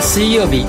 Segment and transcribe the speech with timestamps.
[0.00, 0.64] 日水曜日。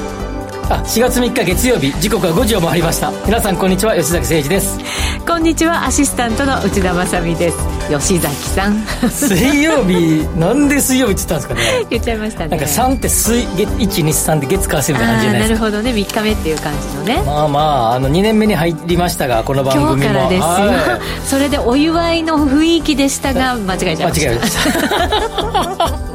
[0.70, 1.92] あ4月3日月曜日。
[2.00, 3.12] 時刻は5時を回りました。
[3.26, 3.96] 皆さんこんにちは。
[3.96, 4.78] 吉崎誠二です。
[5.26, 5.86] こんにちは。
[5.86, 7.58] アシスタントの内田まさです。
[7.90, 8.82] 吉崎さん。
[9.10, 10.28] 水曜日。
[10.38, 11.88] なんで水曜日って言ったんですかね。
[11.90, 12.50] 言っちゃいましたね。
[12.50, 15.70] なんか3って水123で月火水みたいな感じじゃないですか。
[15.70, 15.92] なるほどね。
[15.92, 17.24] 3日目っていう感じのね。
[17.26, 19.94] まあまああの2年目に入りましたがこの番組も。
[19.94, 24.30] 今日からですよ、はい、それでお祝いの雰囲気でしたが間違えちゃいました。
[24.30, 24.46] 間違えま
[25.88, 26.11] した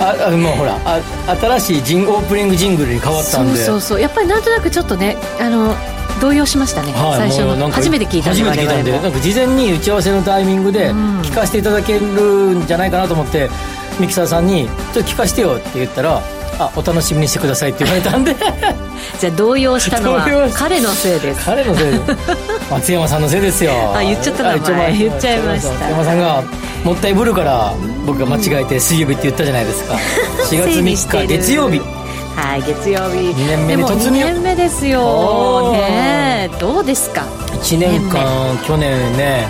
[0.00, 1.00] あ あもうほらあ
[1.40, 3.56] 新しいジンオープニングジングルに変わったんで。
[3.56, 4.00] そうそうそう。
[4.00, 5.74] やっぱりなんとなくちょっとねあの
[6.20, 7.70] 動揺しましたね、はい、最初の。
[7.70, 13.50] 初めて聞いたんで初めて聞いたんでなんか事前に打ち合わせのタイミングで聞かせていただけるんじゃないかなと思って、
[13.98, 16.22] ミキサーさんに「ちょっと聞かせてよ」って言ったら
[16.64, 18.36] 「あお楽しみにしてください」って言われたんで。
[19.18, 21.44] じゃあ動揺したのは彼のせいです。
[21.44, 22.00] 彼のせい
[22.70, 23.72] 松山さんのせいですよ。
[23.94, 24.96] あ言っちゃった名前。
[24.96, 25.72] 言っちゃいました。
[25.72, 26.42] 松山さんが
[26.84, 27.72] もったいぶるから
[28.06, 29.94] 僕が間違えて水曜日って言ったじゃないですか。
[30.50, 31.80] 4月3日月曜日。
[32.34, 33.18] はい月曜日。
[33.30, 34.24] 2年目に突入。
[34.24, 35.72] 2年目ですよ。
[35.72, 37.22] ねどうですか
[37.62, 39.46] ？1年間去年ね、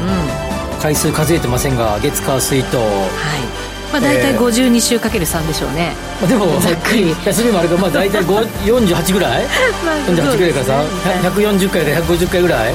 [0.74, 2.78] うん、回数数えてませんが月火水と。
[2.78, 7.10] はいまあ、大体52週かける3でしょうね、まあ、でもざっくり。
[7.26, 9.44] 休みもあるから、まあ、大体48ぐらい、
[9.84, 10.88] まあ、48ぐらいからさ、ね、
[11.22, 12.74] 140回から150回ぐらい。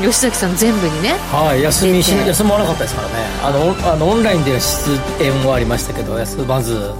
[0.00, 1.14] 吉崎さん全部にね。
[1.32, 3.14] はい休みし休まなかったですからね。
[3.42, 6.92] あのあのオンラインでは出演はありましたけど休まず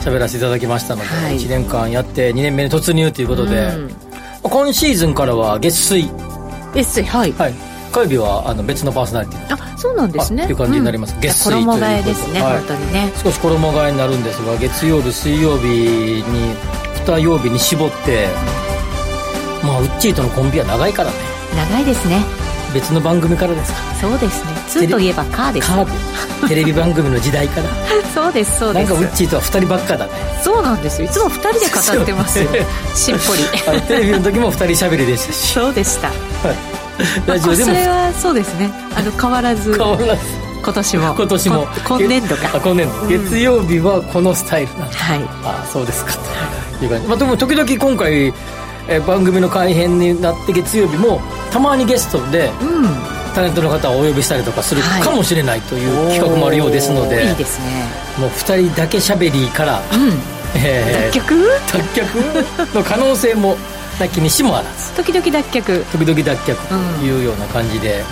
[0.00, 3.90] 喋らせていただきましたので、はい、1年間やって2年目に突入ということで、うん、
[4.42, 6.10] 今シーズンからは月水。
[6.74, 7.54] 月水はい、はい、
[7.92, 9.54] 火曜日はあの別のパーソナリティ。
[9.54, 10.44] あそうなんですね。
[10.44, 13.12] っていう感じになります、うん、月水衣替えですね、はい、本当にね。
[13.22, 16.22] 少し衣替えになるんですが月曜日水曜日に
[17.06, 18.26] 2曜日に絞って
[19.62, 21.16] まあウッチーとのコンビは長いからね。
[21.54, 22.20] 長いですね。
[22.74, 23.78] 別の番組からですか。
[23.94, 24.86] そうですね。
[24.86, 25.68] 2といえばカーです。
[25.68, 27.70] カーテレビ番組の時代から。
[28.14, 28.90] そうですそうです。
[28.90, 30.12] なんかウッチーとは2人ばっかだね。
[30.42, 31.06] そうなんですよ。
[31.06, 32.48] いつも2人で語ってますよ。
[32.94, 33.80] しっぽり。
[33.88, 35.54] テレビの時も2人しゃべりでしたし。
[35.54, 36.16] そうでした、はい、
[37.26, 38.70] ラジオでも、それはそうですね。
[38.94, 40.22] あの変わらず変わらず。
[40.62, 41.14] 今年も。
[41.14, 41.66] 今年も。
[41.86, 42.60] 今年度か。
[42.60, 45.22] 今年度、うん、月曜日はこのスタイルなんはい。
[45.44, 46.12] ああそうですか。
[46.78, 48.32] という感じ、まあ、でも時々今回
[48.88, 51.20] え番組の改編になって月曜日も
[51.50, 57.84] たまにゲストで、うん、タレントの方をお呼びしたりとかするかもしれないという企画もあるようですので、い、いですね。
[58.18, 60.36] もう2人だけしゃべりから、うん。
[60.58, 61.48] えー、脱却？
[61.72, 62.74] 脱却？
[62.74, 63.56] の可能性も
[64.00, 64.92] なきにしもあらず。
[64.94, 65.84] 時々脱却。
[65.84, 68.02] 時々脱却というような感じで、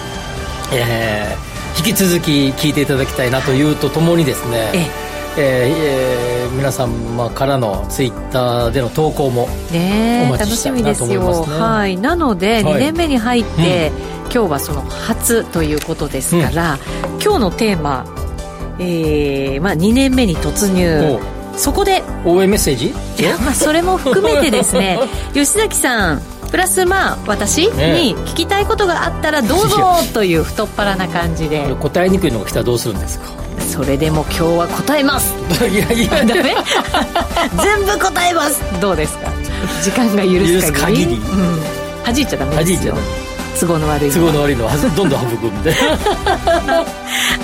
[0.72, 5.04] うん、えー、引き続き聞いていただきたいなというとともにですね、ええ。
[5.36, 9.46] えー、皆様からのツイッターでの投稿もお
[10.30, 11.96] 待ちしたいなと思います、ね、はい。
[11.96, 18.06] なので2年目に入って、うん、今日はその初ということですから、うん、今日のテーマ、
[18.78, 21.18] えーまあ、2年目に突入
[21.56, 22.94] そこで応援メッセージ？
[23.18, 24.98] いや、まあ、それも含めてですね。
[25.32, 31.64] 吉崎さんプラスまあ私に聞きたいことがあったらどうぞという太っ腹な感じで。
[31.80, 33.26] 答えにくいのが来たらどうするんですか？
[33.68, 35.34] それでも今日は答えます。
[35.68, 36.10] いやいや。
[36.24, 36.54] ダメ？
[37.62, 38.60] 全部答えます。
[38.80, 39.30] どうですか？
[39.82, 41.14] 時間が許す限り。
[41.14, 41.60] うん、
[42.04, 42.76] 弾いちゃダメですよ。
[42.76, 43.00] 弾いちゃダメ。
[43.60, 45.72] 都合の悪い都合の悪いのはどんどん省くんで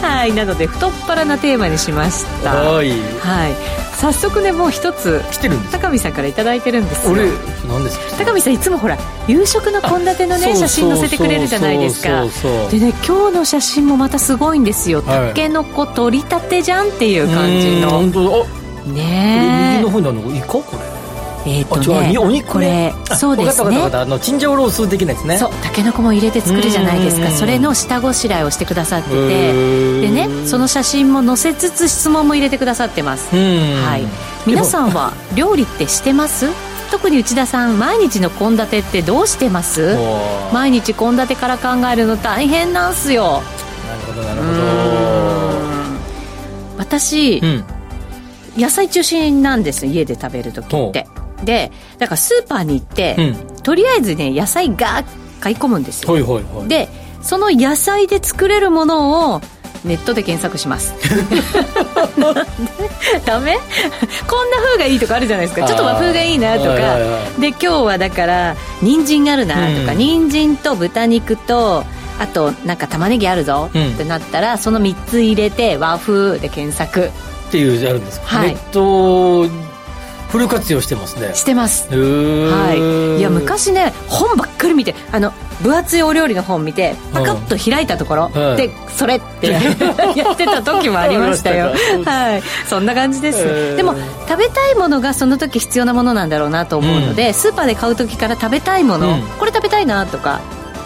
[0.03, 2.55] はいなので太っ腹なテーマにしました。
[2.55, 3.55] はい、はい、
[3.97, 7.13] 早速ねもう一つ来てるんです高見さんから頂いてるんですよ。
[7.13, 7.29] 俺
[7.69, 8.25] 何ですか？
[8.25, 12.25] 高見さんいつもほら夕食の献立のね写真載せてくれるじゃないですか。
[12.71, 17.91] でね今日の写真もまたすごいんですよ、たけのこ取りたてじゃんっていう感じの。
[17.91, 18.47] 本当だ。
[18.93, 20.37] ね右の方にあるの？
[20.37, 21.00] イカこれ
[21.47, 23.79] えっ、ー、とねお肉、ね、これそうですね。
[23.93, 25.39] あのチンジャオロース的なやつね。
[25.39, 27.31] そうたけのこも入れて作るじゃないですか。
[27.31, 30.01] それの下ごしらえをしてくださってて。
[30.03, 33.35] でねその写真も載せつつ質問も入れてくださってます。
[33.35, 34.05] はい。
[34.47, 36.47] 皆さんは料理ってしてます？
[36.91, 39.97] 特に内田さん毎日の献立ってどうしてます？
[40.53, 43.43] 毎日献立から考えるの大変なんすよ。
[43.87, 44.61] なるほどなるほど。
[46.79, 47.65] 私、うん、
[48.57, 51.07] 野菜中心なんです家で食べる時って
[51.45, 53.23] でだからスーパーに行って、う
[53.55, 55.05] ん、とりあえずね野菜が
[55.41, 56.89] 買い込むんですよ、はいはいはい、で
[57.23, 59.41] その野菜で作れるものを
[59.85, 60.93] ネットで検索します。
[63.25, 63.57] ダメ？
[64.29, 65.67] こんな風がいいとかあるじゃないですか。
[65.67, 66.71] ちょっと和風がいいなとか。
[67.39, 71.85] で今日はだから人参あるなとか、うん、人参と豚肉と
[72.19, 77.11] あとなんか玉ねぎあるぞってなったら、その3つ入れて和風で検索。
[77.49, 79.49] っていうあるんですか、はい、ネット
[80.31, 81.35] フル活用してますね。
[81.35, 81.89] してます。
[81.91, 83.19] はい。
[83.19, 85.33] いや昔ね本ばっかり見てあの
[85.63, 89.51] 分厚いお料理の本見てパカッと開いたところ、うん、でそれって
[90.17, 91.73] やってた時もありましたよ。
[92.05, 92.43] はい。
[92.69, 93.95] そんな感じです、でも
[94.29, 100.41] 食べたいものがその時必要なものなんだろうなと思うので、うん、スーパーで買う時から食べたいもの、うん、これ食べたいなとか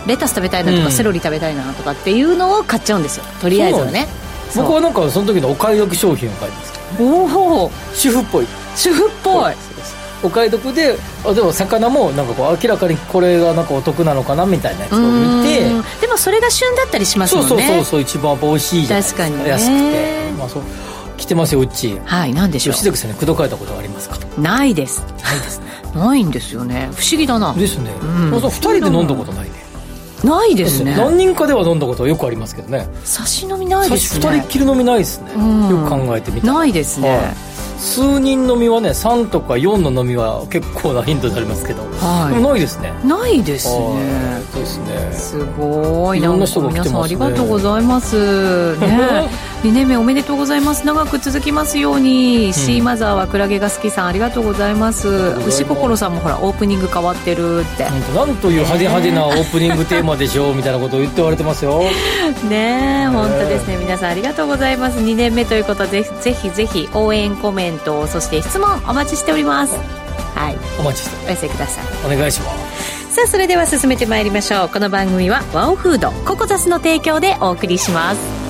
[0.06, 3.24] レタス食べたいなとか、セロリ食べたいなとかっていうのを買っちゃうんですよ。
[3.40, 4.06] とりあえずはね。
[4.56, 6.72] 僕はなんかその時のお買い得商品を買います。
[7.00, 9.54] おお主婦っぽい主婦っぽい。
[10.22, 15.60] お買い得であでも魚もなんかこう明らかにこれがなんかお得なのかなみたいなやつを見て。
[16.00, 17.48] でもそれが旬だったりしますもんね。
[17.50, 19.24] そうそうそうそう一番美味しいじゃないですか。
[19.24, 20.62] 確かに、ね、安くて、まあ、そう。
[21.18, 22.00] 来てますようち。
[22.06, 22.74] はい何でしょう。
[22.74, 24.16] 吉崎さんに口説かれたことはありますか？
[24.38, 25.04] ないです。
[25.22, 25.66] ないですね。
[25.94, 26.88] ないんですよね。
[26.94, 27.52] 不思議だな。
[27.52, 29.50] ですね、うん、2人で飲んだことないね。
[30.24, 30.46] な。
[30.46, 30.96] いですね。
[30.96, 32.88] 何人かでは飲んだことはよくありますけどね。
[33.04, 34.26] 差し飲みないですね。
[34.26, 35.30] 2人っきり飲みないですね、
[35.70, 36.54] よく考えてみたら。
[36.54, 42.92] ないですね、はい数人飲みはね3とか4の飲みは結構な頻度でありますけど、はい、ないですね。
[43.04, 44.40] ないですね。
[44.54, 45.12] ですね。
[45.12, 46.18] すごい。
[46.18, 48.76] いろんな人が来てます、ね、皆さんありがとうございます。
[48.78, 49.28] ね
[49.64, 50.84] 2年目おめでとうございます。
[50.84, 55.08] 長く続きますように、うん、シーマザーはクラゲが好きさんありがとうございます。
[55.46, 57.84] 牛心さんもほらオープニング変わってるって。
[57.84, 61.82] なんという派手派手なオープニングテーマでしょうみたいなことを言っておられてますよ。
[62.46, 63.78] ねえ本当ですね。
[63.78, 64.98] 皆さんありがとうございます。
[64.98, 69.74] 2年目ということでぜひぜひ応援コメントそして質問お待ちしております。
[70.34, 70.58] はい。
[70.78, 71.26] お待ちして。
[71.26, 71.84] お寄せください。
[72.04, 72.50] お願いしま
[73.08, 73.14] す。
[73.14, 74.68] さあそれでは進めてまいりましょう。
[74.68, 78.43] この番組はワオフードココザスの提供でお送りします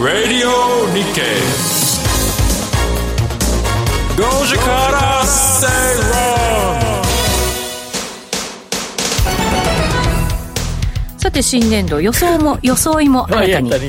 [0.00, 0.50] Radio
[0.94, 1.40] Nikkei
[4.16, 5.66] 5時から正
[6.83, 6.83] 論
[11.35, 13.81] て新年度予想も装いも新たに、はい、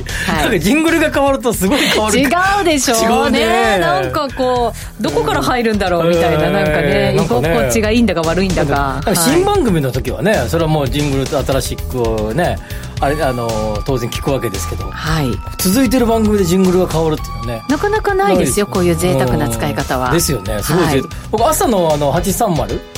[0.43, 2.19] なんかジングルが変わるとすごい変わる。
[2.19, 2.27] 違
[2.63, 3.47] うでしょうね。
[3.47, 3.79] ね。
[3.79, 9.01] なんかこうどこから入るんだろうみたいな、なんかね居心地がいいんだか悪いんだか。
[9.15, 12.57] 新番組の時はねそれはもうジングルと新しくをね
[13.01, 13.49] あれあの
[13.87, 15.27] 当然聞くわけですけど、はい、
[15.59, 20.11] 続いてる番組でジングルが変わるっていうのはねなかなかないですよこういう贅沢な使い方は。
[20.13, 20.63] ですよね。
[20.63, 22.96] すごい、はい、僕朝のあの830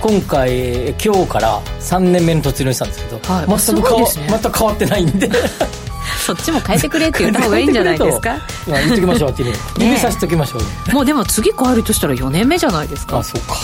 [0.00, 5.30] 今回今日から3年目の突入したんですけど、はい、全く変わ、ね、全く変わってないんで。
[6.24, 8.38] そっちも変えてくれって言った方がいいんじゃないですか？
[8.66, 9.42] まあ言っときましょうって
[9.78, 10.58] 指さしときましょ
[10.90, 13.18] う、もうでも次変えるとしたら4年目じゃないですか？
[13.18, 13.54] あそうか。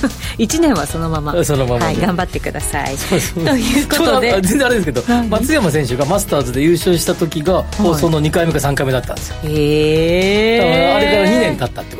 [0.36, 1.42] 1年はそのまま。
[1.42, 2.94] そのまま、はい、頑張ってください。
[2.96, 3.14] と
[3.56, 4.32] いうことで。
[4.42, 9.36] 全然あれですけど松山選手がマスターズで優勝した時が放送の2回目か3回目だったんですよ。
[9.44, 11.99] へえあれから2年経ったってこ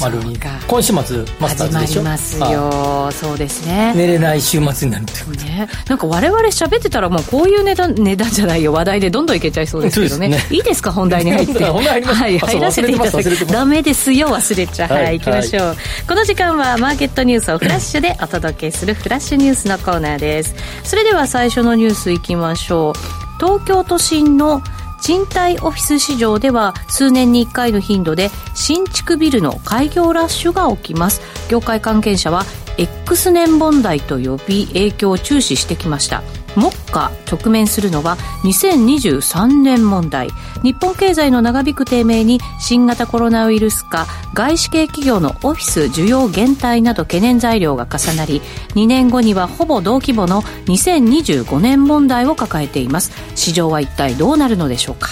[0.00, 2.02] 丸に今週末マスターズでしょ？
[2.02, 3.10] 始まりますよ。
[3.12, 3.92] そうですね。
[3.94, 5.44] 寝れない週末になるってこと。
[5.44, 5.68] ね。
[5.88, 8.72] なんか我々喋ってたらもうこういう値段値段じゃないよ。
[8.72, 10.92] 話題でどんどんいけちゃいそうですけどね、ね、いいですか？
[10.92, 11.64] 本題に入って。
[11.64, 13.46] はい入らせていただく。
[13.46, 15.76] ダメですよ忘れちゃはい、はい、行きましょう、はい、
[16.08, 20.54] この時間はマーケットニュースをフラッシュでお届けするフラッシュニュースのコーナーです。
[20.84, 22.94] それでは最初のニュースいきましょう。
[23.38, 24.62] 東京都心の
[25.00, 31.20] 賃貸オフィス市場では数年に1回の頻度で新築ビルの開業ラッシュが起きます。
[31.50, 32.44] 業界関係者は
[32.78, 36.22] X 年問題と呼び影響を注視してきました。
[36.56, 40.30] 目下直面するのは2023年問題。
[40.62, 48.42] 日本経済の長引く低迷に新型コロナウイルス化外資系企業のオフィス需要減退など懸念材料が重なり
[48.74, 53.12] 2年後にはほぼ同規模の2025年問題を抱えています。
[53.34, 55.08] 市場は一体どうなるのでしょうか？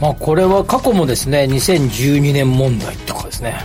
[0.00, 3.64] まあ、これは過去もですね2012年問題とかですね。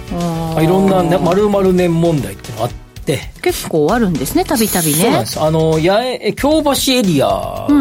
[0.61, 3.31] いろんな、ね、丸々年問題っていうのがあってって。
[3.41, 4.93] 結構あるんですねたびたびね。
[4.93, 5.41] そうなんです。
[5.41, 7.27] あの八重京橋エリア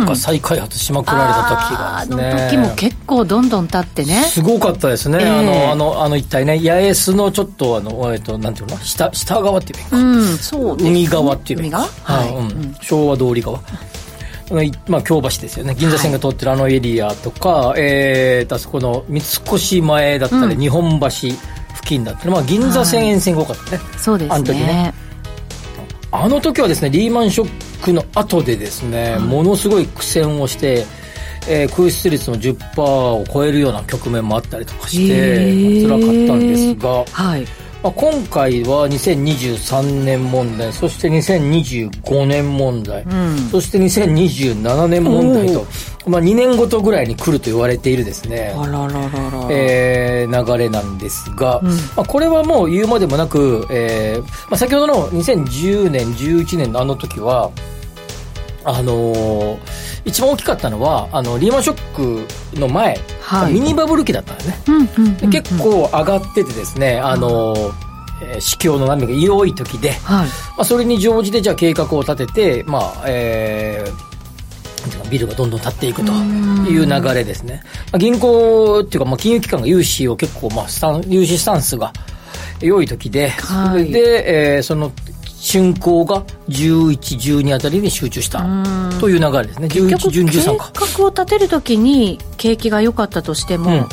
[0.06, 4.22] が再開発しまくられた時がですね、うん、あの時も結構どんどん経ってね。
[4.24, 6.58] すごかったですね、えー、あのあのあの一帯ね。
[6.58, 8.78] 八重洲のちょっとあの、えっと、なんていうの？
[8.78, 11.88] 下下側っていうか、うんそう、ね、海側っていうか。
[12.04, 13.60] はい、うん、昭和通り側。
[14.86, 15.74] まあ、京橋ですよね。
[15.74, 21.34] 銀座線が通ってるあのエリアとか、はい、えー、あそこの三越前だったり、日本橋付
[21.84, 24.34] 近だったり、まあ、銀座線沿線が多かったね、はい、そうですね。
[24.36, 24.94] あの時ね
[26.22, 30.84] あの時はですねリーマンショックの後でですね、ものすごい苦戦をして、
[31.48, 37.46] えー、空室率の10%を超えるような局面もあったりとかして、辛かったんですが、はい。
[37.82, 45.66] まあ、今回は2023年問題そして2025年問題、うん、そして2027年問題と、
[46.06, 48.54] まあ、2年ごとぐらいに来ると言われているですね。
[49.50, 57.50] え流れなんですが、うん、まあ、これはもう言うまでもなく、えーまあ、先ほどの2010年11年のあの時は
[58.64, 59.58] あのー、
[60.04, 67.72] 一番大きかったのはあのリーマンショックの前はい、ミニバブル期だったんですね、うんうんうんうん、結構上がっててですねあの
[68.22, 74.15] えー、市況の波が良い時で、はい、まあ、それに乗じてじゃあ計画を立てて、まあえー、
[75.10, 77.62] ビルがどんどん建っていくという流れですね。
[77.92, 81.92] まあ、銀行っていうか、まあ、金融機関が融資を結構、まあ、スタン融資スタンスが
[82.60, 84.92] 良い時で、はい、で、えー、その
[85.40, 86.98] 竣工が11、
[87.42, 88.44] 12あたりに集中した
[88.98, 89.68] という流れですね。
[89.68, 90.70] 11、12、13か。
[90.72, 93.88] 計画を立てるときに景気が良かったとしても、うん、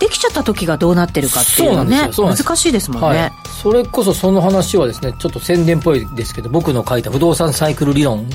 [0.00, 8.26] できちゃった時がどうなってるかっていうのね難しいですもんね、はい、それこそその話はですねちょっと宣伝っぽいですけど僕の書いた不動産サイクル理論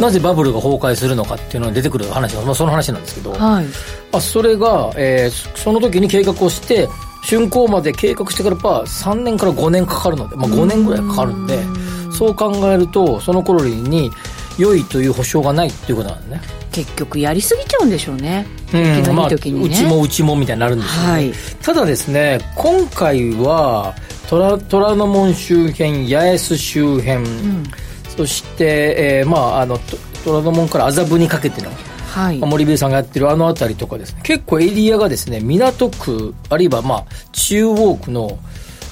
[0.00, 3.70] なぜバブルが崩壊するのかっていうのが出てくる話が、まあ、その話なんですけど、はい、ま
[4.14, 6.88] あ、それが、えー、その時に計画をして
[7.22, 11.62] 竣工まで計画してからやっぱ3年から5年かかるので、まあ、5年ぐらいかかるんで
[12.10, 14.10] そう考えるとその頃に
[14.58, 16.40] 良いという保証がないっていうことなんね。
[16.72, 19.50] 結局やりすぎちゃうんでしょうね、うん、まあ、うち
[19.84, 21.32] もうちもみたいになるんですけど、はい、
[21.62, 23.94] ただですね今回は
[24.28, 27.64] 虎虎ノ門周辺八重洲周辺、うん、
[28.16, 29.78] そして、えー、まああの
[30.24, 31.70] 虎ノ門から麻布にかけての
[32.12, 34.20] はい、森部さんがやってるあの辺りとかですね。
[34.22, 38.38] 結構エリアがですね港区あるいはまあ中央区の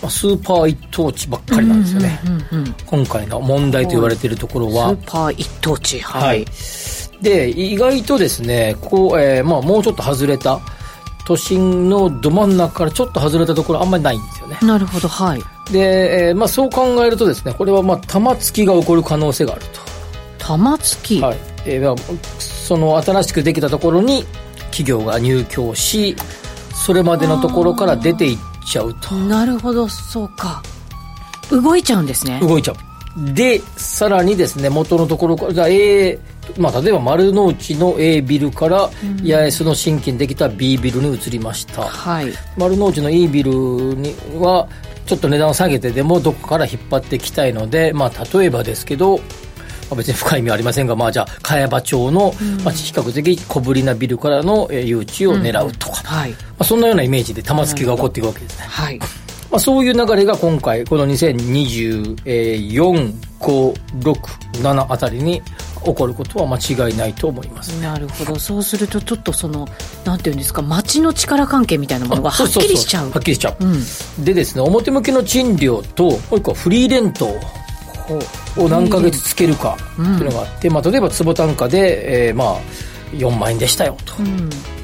[0.09, 6.45] スーパー一等地ばっかりなんですよね、うんうんうんうん、今回の問題と言われているところはスーパー一等地はい、はい
[7.21, 10.59] で、意外とですね、こう、えー、まあ、もうちょっと外れた、
[11.27, 14.57] 都心のど真ん中からちょっと外れたところあんまりないんですよね。
[14.63, 15.43] なるほど、はい。
[15.71, 19.81] で、えー、まあ、そう考えるとですね、これはまあ、玉突きが起こる可能性があると。
[20.39, 21.21] 玉突き？
[21.21, 21.37] はい。
[21.67, 21.97] えー、
[22.39, 24.25] その新しくできたところに
[24.71, 26.17] 企業が入居し、
[26.75, 29.15] それまでのところから出ていっちゃうと。
[29.15, 30.63] なるほど、そうか。
[31.51, 32.41] 動いちゃうんですね。
[32.41, 33.35] 動いちゃう。
[33.35, 36.19] で、さらにですね、元のところから、A
[36.59, 38.91] まあ、例えば丸の内の A ビルから
[39.23, 44.69] 八重洲の新規にできた B ビルに移りました、はい、丸の内の E ビルには
[45.07, 49.25] ちょっと値段を下げてでもどこから引っ張っていきたいので、まあ、例えばですけど、ま
[49.93, 56.07] あ、別に深い意味はありませんが、まあ、じゃあ茅場町の、まあ、比較的小ぶりなビルからの誘致を狙うとか、うん。
[56.07, 58.67] はい、まあ、そんなようなイメージで玉突きが起こっていくわけですね。
[58.67, 58.99] はい。
[58.99, 62.15] まあ、そういう流れが今回この2024、
[63.41, 64.15] 5、6、
[64.63, 65.43] 7あたりに
[65.85, 66.57] 起こることは間
[66.89, 68.39] 違いないと思います、ね、なるほど。
[68.39, 69.67] そうするとちょっとその
[70.05, 73.11] なんていうんですか街の力関係みたいなものがはっきりしちゃう。
[73.11, 73.67] はっきりしちゃう、う
[74.21, 77.29] ん、でですね表向きの賃料ともう一個フリーレント
[78.57, 82.57] を何ヶ月つけるかっていうのがあって、うん、まあ、例えば坪単価で、えー、まあ
[83.13, 84.23] 4万円でしたよと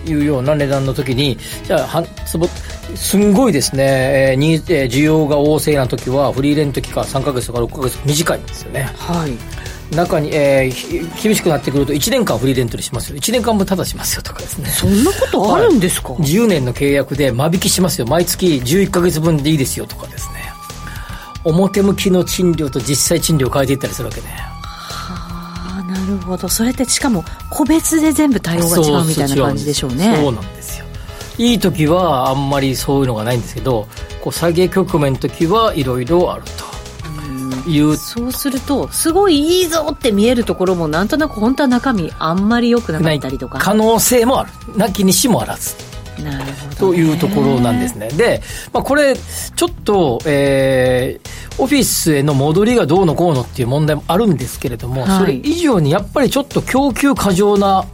[0.09, 2.49] いうような値段の時にじゃあ坪
[2.95, 8.83] すんごいですね、えー、にえー、需要が旺盛な時はフリーレント期間3か月とか6か月短いんですよね。
[8.97, 9.33] はい。
[9.95, 13.19] 中に、えー、厳しくなってくると1年間フリーレントにしますよ。
[13.19, 14.69] 1年間分タダしますよとかですね。
[14.69, 18.07] そんなことあるんですか、はい、10年の契約で間引きしますよ。
[18.07, 20.56] 毎月11か月分でいいですよとかですね
[21.47, 24.29] 表向きの賃料と実際賃料を変えていったりするわけね。
[24.29, 26.49] はあなるほど。
[26.49, 30.17] それってしかも個別で全部対応が違うみたいな感じでしょうね。
[30.17, 30.87] そうなんですよ。
[31.39, 33.87] いい時はあんまりそういうのがないんですけど
[34.23, 36.77] こう下げ局面の時はいろいろあると。
[37.69, 37.97] いう。
[37.97, 43.59] そうするとすごいいいぞって見えるところもなんとなく本当は中身あんまり良くなかったりとか。
[43.59, 44.51] 可能性もある。
[44.77, 45.75] なきにしもあらず
[46.23, 48.09] なるほど、というところなんですね。
[48.09, 48.43] で、
[48.73, 57.85] まあ、これちょっと、えー、オフィスへの戻りがどうのこうのっていう問題もあるんですけれども、はい、それ以上にやっぱりちょっと供給過剰な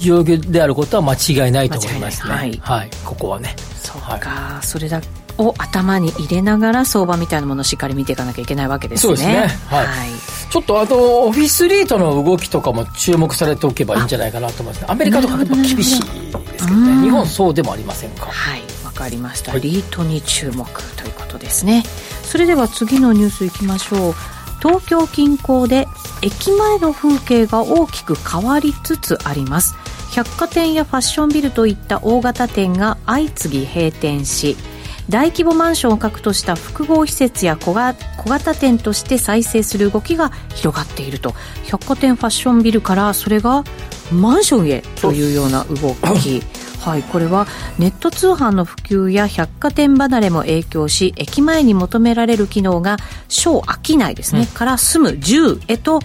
[0.00, 2.32] 状況であることは間違いないと思いますね。
[2.32, 3.54] はい、はい、ここはね。
[3.76, 5.00] そうか、はい、それだ
[5.38, 9.14] を頭に入れながら相場みたいなものをしっかり見ていかなきゃいけないわけですね。
[9.14, 9.34] そうですね。
[9.66, 9.86] はい。
[9.86, 10.08] はい、
[10.52, 16.38] ちょっとあと、オフィスリートの動きとかも注目されておけばいいんじゃないかなと思います、ね、アメリカとかやっぱ厳しいですけど
[16.74, 17.02] ね。
[17.04, 18.26] 日本そうでもありませんか？
[18.26, 18.60] はい。
[18.84, 20.66] わかりました、はい、リートに注目
[20.96, 21.84] ということですね。
[22.22, 24.14] それでは次のニュースいきましょう。
[24.58, 25.88] 東京近郊で
[26.20, 29.74] 駅前の風景が大きく変わりつつあります
[30.14, 34.56] 百貨店やファッションビルといった大型店が相次ぎ閉店し
[35.08, 41.34] 大規模マンションを核とした複合施設や小型店として再生する動きが広がっていると。
[41.64, 43.64] 百貨店ファッションビルからそれが
[44.12, 46.42] マンションへというような動き。
[46.80, 47.46] はい、これは
[47.78, 52.96] ネット通販の普及や百貨店離れも影響し駅前に求められる機能が
[53.28, 56.00] 小商いですね、うん、から住む住へと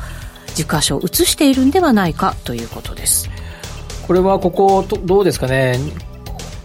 [0.53, 3.29] 軸足を移しているんではないかということです。
[4.05, 5.79] これはここどうですかね？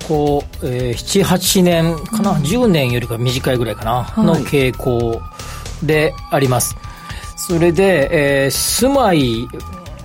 [0.06, 5.21] こう、えー、78年かな、うん、10年よりか短いぐらいかな、はい、の傾向
[5.82, 6.76] であります。
[7.37, 9.49] それで、えー、住まい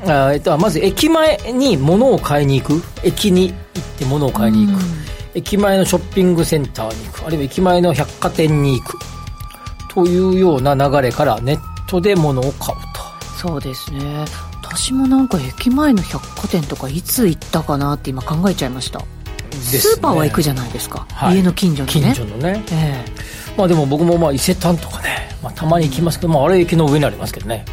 [0.06, 2.84] あえっと、まず駅前に物を買いに行く。
[3.04, 4.82] 駅に行って物を買いに行く、
[5.34, 7.25] 駅前のショッピングセンターに行く。
[7.25, 8.98] あるいは駅前の百貨店に行く。
[9.89, 13.38] というような流れからネットで物を買うと。
[13.38, 14.25] そうですね。
[14.62, 19.06] 私もなんか駅前の百貨店とかいつ行ったかなって今考えちゃいました、ね、
[19.58, 21.92] スーパーは行くじじゃないですか、はい、家の近所のね。
[21.92, 27.58] 近所のね、えー、まあでも僕もまあ伊勢丹とかね、まあ、たまに行きますけど、まあ、あれ駅の上にありますけどね。
[27.58, 27.66] ね、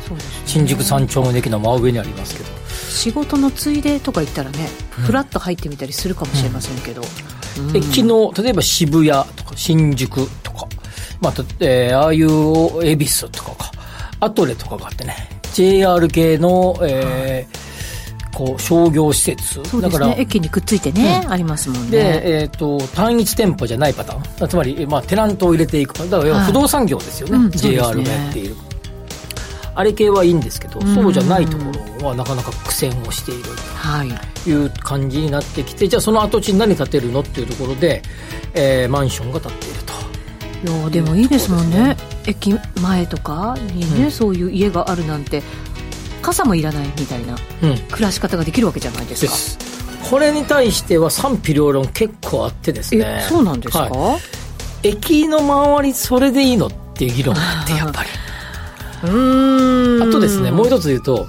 [0.46, 2.50] 新宿三丁目の駅の真上にありますけど。
[2.68, 7.02] 仕事のついでとか行ったらね、ふらっと入ってみたりするかもしれませんけど、
[7.58, 7.70] うん。
[7.70, 10.66] うん、駅の例えば渋谷とか新宿とか、
[11.20, 13.70] まあえー、ああいう恵比寿とかか
[14.20, 15.14] アトレとかがあってね
[15.52, 17.63] JR 系の、えー、
[18.34, 19.62] こう商業施設。
[19.64, 20.16] そうですね。
[20.18, 21.90] 駅にくっついてね、うん、ありますもんね。
[21.90, 24.48] で、えーと、単一店舗じゃないパターン。
[24.48, 28.56] つまり、まあ、テナントを入れていくだから不動産業ですよね、はい、JR がやっている、
[29.74, 31.64] あれ系はいいんですけど、そうじゃないとこ
[32.00, 33.44] ろはなかなか苦戦をしている。
[33.44, 34.52] とい。
[34.52, 38.02] う感じになってきて、じゃあその跡地に何建てるのっていうところで、
[38.54, 39.94] えー、マンションが建っていると。
[40.64, 41.96] いやでもいいですもんね。
[42.26, 45.42] 駅前とかにね、うん、そういう家があるなんて
[46.24, 47.36] 傘もいらないみたいな
[47.90, 49.64] 暮らし方ができるわけじゃないですか、
[50.04, 53.24] うん、これに対しては賛否両論結構あってですね。
[53.28, 54.18] そうなんですか、は
[54.82, 58.08] い、駅の周りそれでいいのっていう議論があってやっぱり。
[59.04, 61.26] うんあとですねもう一つ言うと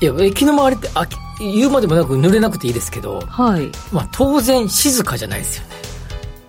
[0.00, 1.06] いや駅の周りってあ
[1.38, 3.70] 言うまでもなく濡れなくていいですけど、はい。
[3.92, 5.70] まあ、当然静かじゃないですよね。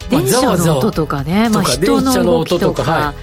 [0.10, 3.16] 電車の音とかね、まあ、人の動きとか、はい、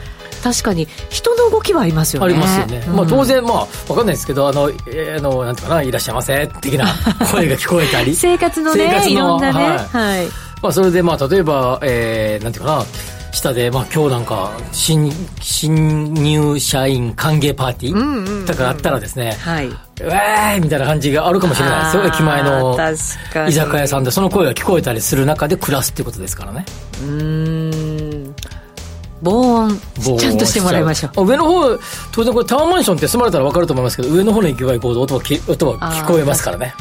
[0.47, 2.27] 確かに人の動きはありますよね。
[2.27, 6.87] ありますよね、うん、まあ、当然まあ分かんないですけどあの、えー、あのなんていうかないらっしゃいませ的な
[7.33, 8.15] 声が聞こえたり。
[8.15, 10.27] 生活のねいろんなね、はい、はい、
[10.63, 12.85] まあ、それでまあ例えば、えー、なんていうかな
[13.33, 21.97] 下で、まあ、今日なんか新新入社員歓迎パーティーとかあったらですね、はい、うえーみたいな感じがあるかもしれないです。
[21.97, 22.79] よ駅前の
[23.49, 26.65] 居酒屋さんでその声が聞こえたりする中で暮らすっていうことですからね。
[27.03, 27.86] うん
[29.27, 29.81] 防音
[30.19, 31.27] ちゃんとしてもらいましょう。
[31.27, 31.77] 上の方
[32.13, 36.75] 当然これタワーマンションって住まれたら分かると思いますけど上の方の駅が行こうと音は音は聞こえますからね。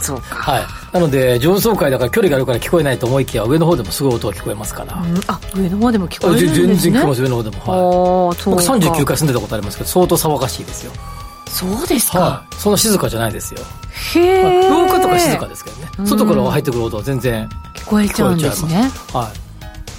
[0.00, 6.66] そうか、はい、なので上層階だから距離があるから聞こえないと思いきや上の方でもすごい音が聞こえますから、うん、あ上の方でも聞こえるんですね。
[6.66, 7.56] 全然聞こえます上の方でも。
[8.28, 8.44] はい。
[8.44, 10.92] 僕39階住んでたことありますけど相当騒がしいですよ。
[11.48, 13.60] そうですか、はい、そんな静かじゃないですよ。
[14.14, 15.88] へえ、廊下とか静かですけどね。
[16.06, 18.90] 外から入ってくる音は全然聞こえちゃうんですね。
[19.12, 19.47] はい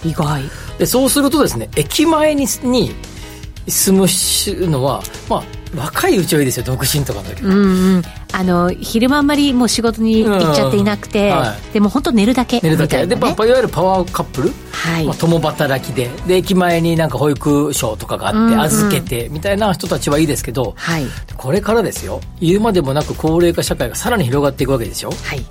[0.04, 0.44] 意外。
[0.78, 2.96] でそうするとですね駅前にに
[3.68, 5.44] 住むのはまあ
[5.76, 7.44] 若いうちはいいですよ独身とかの時。
[7.44, 15.06] は、うんうん、あの昼間あんまりもう仕事に行っちゃっていなくて、うんはい、でも本当寝るだけ寝るだけ、ね、で、まあ、いわゆるパワーカップル、はい。
[15.06, 16.10] まあ、共働きで。
[16.28, 21.06] で駅前になんか保育所とかがあって預けてみたいな人たちはいいですけど、はい、
[21.38, 22.22] これからですよ。
[22.42, 25.46] 言うまでもなく高齢化社会がさらに広がっていくわけですよ、はい、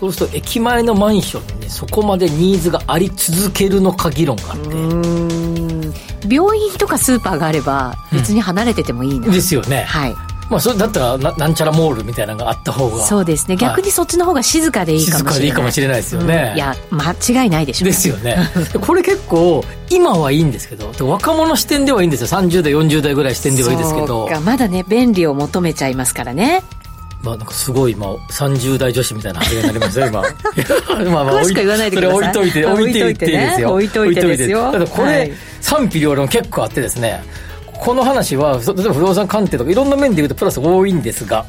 [0.00, 6.34] そうすると駅前のマンションにそこまでニーズがあり続けるのか議論があって。
[6.34, 9.82] 病院とかスーパーがあれば別に離れててもいいな、うん、ですよね。
[9.82, 10.14] はい。
[10.48, 13.04] まあ、それだったらななんちゃらモールみたいなのがあった方が。
[13.04, 13.56] そうですね。
[13.56, 18.38] 逆にそっちの方が静かでいいかもしれない、静かでいいかもしれないですよね、うん、いや間違いないでしょう、ですよね。
[18.80, 22.26] これ結構今はいいんですけど若者視点ではいいんですよ。
[22.26, 24.30] 30代40代ぐらい視点ではいいですけど。
[24.44, 26.62] まだね便利を求めちゃいますからね
[27.22, 30.22] まあ、なんかすごい今30代女子みたいな発言になりますよ今。
[31.12, 32.34] まあまあ詳しく言わないでください。
[32.34, 33.72] それ置いといて置いといてですよ。
[33.72, 34.72] 置いといてですよ。
[34.72, 37.22] ただこれ、はい、賛否両論結構あってですね
[37.80, 41.44] この話は例えば不動産鑑定とかいろんな面で言うとプラス多いんですが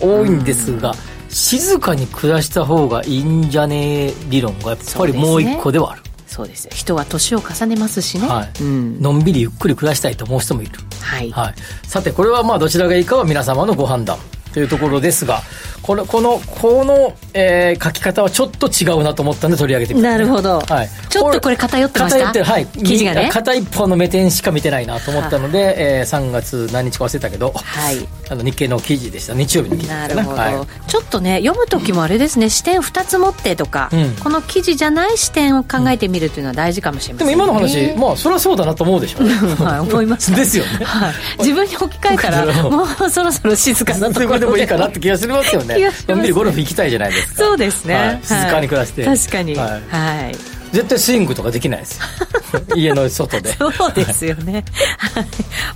[0.00, 0.94] 多いんですが
[1.28, 6.02] 静かに暮らした方がいいんじゃねえ理論がやっぱりもう一個ではある。
[6.26, 11.54] そうです人は年を重ねますしね、はい、うん、のんびりゆっくり暮らしたいと思う人もいる、はい、はい、
[11.86, 14.18] さてこれはまあどちらがいいかは皆様のご判断
[14.56, 15.42] というところですが
[15.82, 22.18] このこのこの、えー、書き方はちょっと違うなと思ったんで取り上げてみた、ね、なるほど、はい、ちょっとこれ偏ってました？
[22.18, 22.66] 偏ってはい。
[22.66, 23.30] 記事がね。
[23.30, 29.34] 片一方の目点しか見てないなと思ったので、えー、3月何日か忘れたけど、はい、 あの日経の記事でした。
[29.34, 29.88] 日曜日の記事。
[29.90, 30.54] なるほど、はい、
[30.88, 32.48] ちょっとね読む時もあれですね。
[32.48, 39.28] 視点2つ持ってとか、うん、この記事じゃない視点を考えてみるというのは大事かもしれません、ね、でも今の話まあそれはそうだなと思うでしょう、
[39.62, 45.90] はい思います ですよね、はい、自分に置き換えたらもうそろそろ静かなところでもいいかなって気がしますよ ね。
[46.08, 47.44] のんびりゴルフ行きたいじゃないですか。
[47.44, 49.04] そうですね、はい、静かに暮らして。
[49.04, 49.54] 確かに。
[49.54, 52.00] はい、はい絶対スイングとかできないです。
[52.76, 53.54] 家の外で。
[53.54, 54.62] そうですよね、
[54.98, 55.26] はい、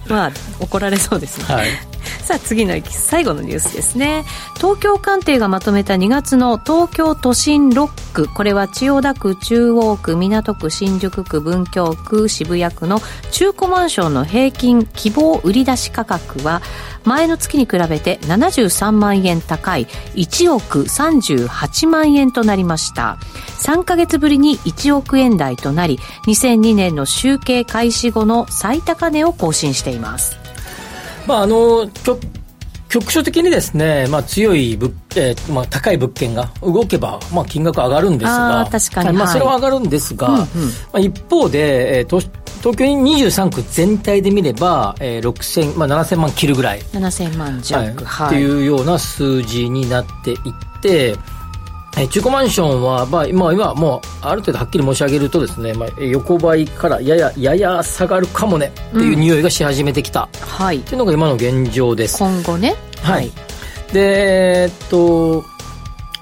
[0.06, 1.68] まあ怒られそうですね、はい、
[2.22, 4.24] さあ次の最後のニュースですね。
[4.56, 16.60] 東京官邸がまとめた2月の東京都心6区これは千代田区中央区港区新宿区文京区渋谷区の中古マンションの平均希望売出価格は
[17.04, 23.18] 前の月に比べて73万円高い1億38万円となりました。
[23.60, 30.36] 3か月ぶりに1億円台となり2002年の集計開始後の最高値を更新しています。
[31.26, 31.88] まああの
[32.90, 40.46] 局所的にですね、まあ、強い物、えーまあ、高い物件が動けば、まあ、金額上がるんですが、確かに、まあ、それは上がるんですが、ま
[40.94, 46.80] あ、一方で、えー、都東京23区全体で見れば、えー、6000、まあ、7000万切るぐらい。
[46.80, 51.16] 7000万弱、はい、っていうような数字になっていって、
[51.98, 60.28] え中古マンションは、まあ、今、今もう、ある程度はっきり申し上げるとですね、まあ、横ばいからやや、やや下がるかもねっていう匂いがし始めてきた。
[60.32, 60.78] うん、はい。
[60.78, 62.18] っていうのが今の現状です。
[62.18, 62.76] 今後ね。
[63.02, 63.30] はい。
[63.92, 65.44] で、えっと、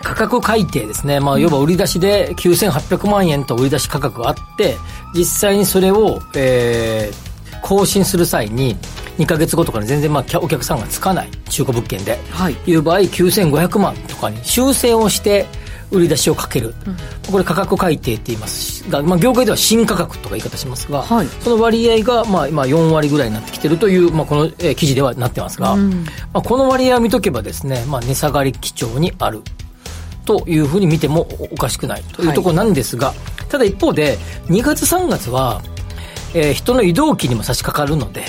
[0.03, 1.21] 価格改定ですね。
[1.21, 4.77] まあ、要は売り出しで9800万円と売り出し価格があって、
[5.15, 7.28] 実際にそれを、えー、
[7.63, 8.77] 更新する際に、
[9.19, 15.47] 2か月後とかに全然まあお客さんがつかない中古物件で、はい、いう場合9500万とかに修正をして
[15.91, 16.97] 売り出しをかける、うん、
[17.33, 29.43] これ価格改定って言いますが、まあ、業界では新価格とか言い方しますが、はい、その割合がまあ今4割ぐらいになってきてるという、まあ、この、え記事ではなってますが、うん、まあ、この割合を見とけばですね、まあ、値下がり基調にある。
[30.25, 33.17] というふうに見てもおかしくないというところなんですが、はい、
[33.49, 34.19] ただ一方で
[34.49, 35.63] 2月3月は、
[36.35, 38.25] えー、人の移動期にも差し掛かるので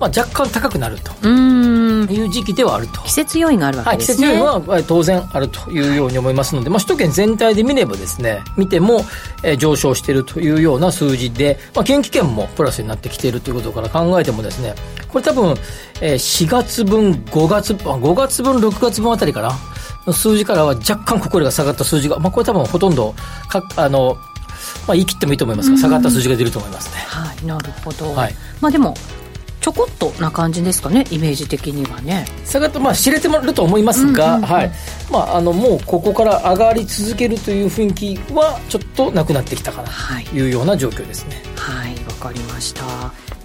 [0.00, 3.00] まあ、若干高くなるという時期ではあると。
[3.02, 9.00] 季節要因があるわけですね、はい、季節要因は当然あるというように思いますので、まあ、首都圏全体で見ればですね見ても、
[9.42, 14.74] えー、上昇しているというような数字で、まあ、近畿圏もプラスになってきているということから考えてもですね
[15.08, 15.54] これ多分、
[16.00, 19.52] えー、4月分5月5月分6月分あたりから
[20.06, 23.14] の数字からは若干ここが下がった数字が、まあ、これ多分ほとんど
[23.48, 24.18] かあの
[24.86, 27.00] まあ、言い切ってもいいと思いますが、下がった数字が出ると思いますね。
[27.06, 28.12] はい、なるほど。
[28.14, 28.94] はい、まあでも
[29.60, 32.26] ちょこっとな感じですかねイメージ的にはね。
[32.44, 34.70] 下がってまあ知れてもると思いますが、はい。
[35.10, 39.88] まあ、あのもうここから上がり続けるという雰囲気はちょっとなくなってきたかな
[40.30, 41.42] というような状況ですね。
[41.56, 42.84] はいわ、はい、かりました。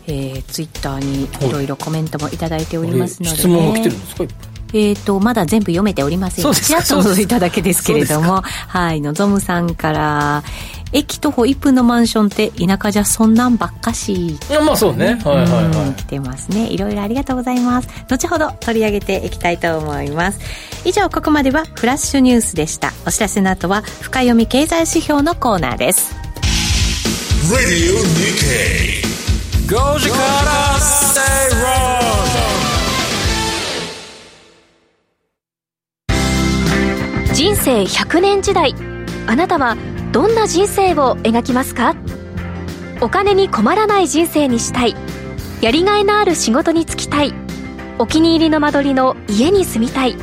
[0.08, 1.52] えー、ツイッターにい。
[1.54, 4.24] ろいろコメントも頂いておりますので、ね、質問が来てるんですか？
[4.72, 6.44] えっ、ー、と、まだ全部読めておりません。
[6.44, 6.84] そうですか？
[6.84, 10.44] ちらっと届いただけですけれども、はい、のぞむさんから、
[10.92, 14.14] 駅徒歩1分のマンションって田舎じゃそんなんばっかし。
[14.14, 15.96] いやまあそうね、はいはいはい。
[15.96, 16.68] 来てますね。
[16.70, 17.90] いろいろありがとうございます。
[18.08, 20.40] 後ほど取り上げていきたいと思います。
[20.86, 22.94] 以上ここまではフラッシュニュースでした。
[23.06, 26.16] お知らせの後は深読み経済指標のコーナーです。
[37.34, 38.74] 人生100年時代。
[39.28, 39.78] あなたは
[40.12, 41.96] どんな人生を描きますか？
[43.02, 44.96] お金に困らない人生にしたい。
[45.62, 47.34] やりがいのある仕事に就きたい。
[48.00, 50.16] お気に入りの間取りの家に住みたい。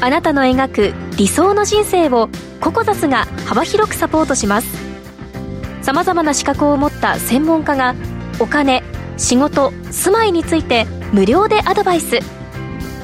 [0.00, 2.28] あなたの描く理想の人生を
[2.60, 4.68] ココザスが幅広くサポートします。
[5.82, 7.94] さまざまな資格を持った専門家が
[8.38, 8.82] お金
[9.16, 12.20] 仕事住まいについて無料でアドバイス。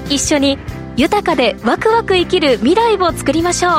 [0.09, 0.59] 一緒に
[0.97, 3.73] 豊かでワクワク生きる未来を作りましょう。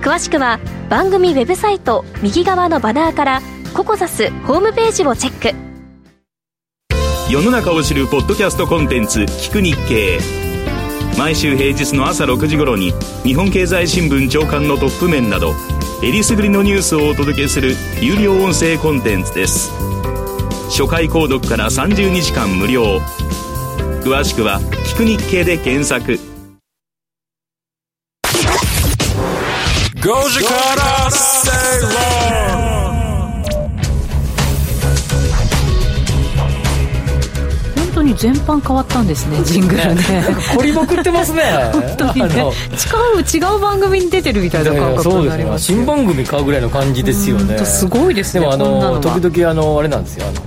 [0.00, 3.42] 詳しくは番組ウェブサイト右側のバナーから
[3.74, 5.56] ココザスホームページをチェック。
[7.30, 10.20] 世の中を知るポッドキャストコンテンツ「聞く日経」
[11.18, 12.92] 毎週平日の朝6時頃に
[13.24, 15.54] 日本経済新聞長官のトップ面など
[16.04, 19.72] えりすぐりのニュースをお届けする有料音声コンテンツです。
[20.68, 23.00] 初回購読から30日間無料。
[24.04, 26.35] 詳しくは「聞く日経」で検索。
[30.06, 31.50] 5時から正
[37.74, 40.02] 本当に全般変わったんですねジングルね。
[40.54, 41.42] 凝りまくってますね。
[41.72, 42.36] 本当にね。
[42.36, 42.50] 違
[43.18, 47.58] う違う番組に出てるみたいな感覚になります、ね、新番組買うぐらいの感じですよね。
[47.64, 50.26] すごいですねでもあの時々あのあれなんですよ。
[50.28, 50.40] あの、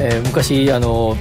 [0.00, 1.16] えー、昔あの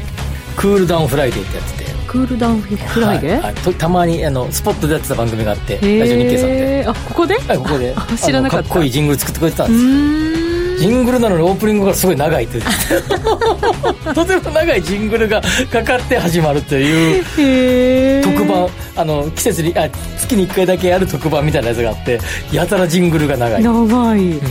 [0.56, 1.87] クールダウンフライデーってやつで
[2.17, 6.86] クールダウンフライデー、はい、たまにあのスポットでやってた番組があってラジオ日経さんで。
[6.88, 7.36] あここで？
[7.36, 7.95] はいここで。
[8.17, 8.69] 知らなかった。
[8.69, 9.84] かっこいいジングル作ってくれてたんです。
[9.84, 10.47] よ
[10.80, 12.60] ジングルなのにオープニングがすごい長いって
[14.13, 18.23] とても長いジングルがかかって始まるという。
[18.23, 18.67] 特番。
[18.95, 22.19] あの季節にあ月に1回だけやる特番みたいなやつがあって
[22.51, 23.63] やたらジングルが長い。
[23.63, 24.41] 長い、うん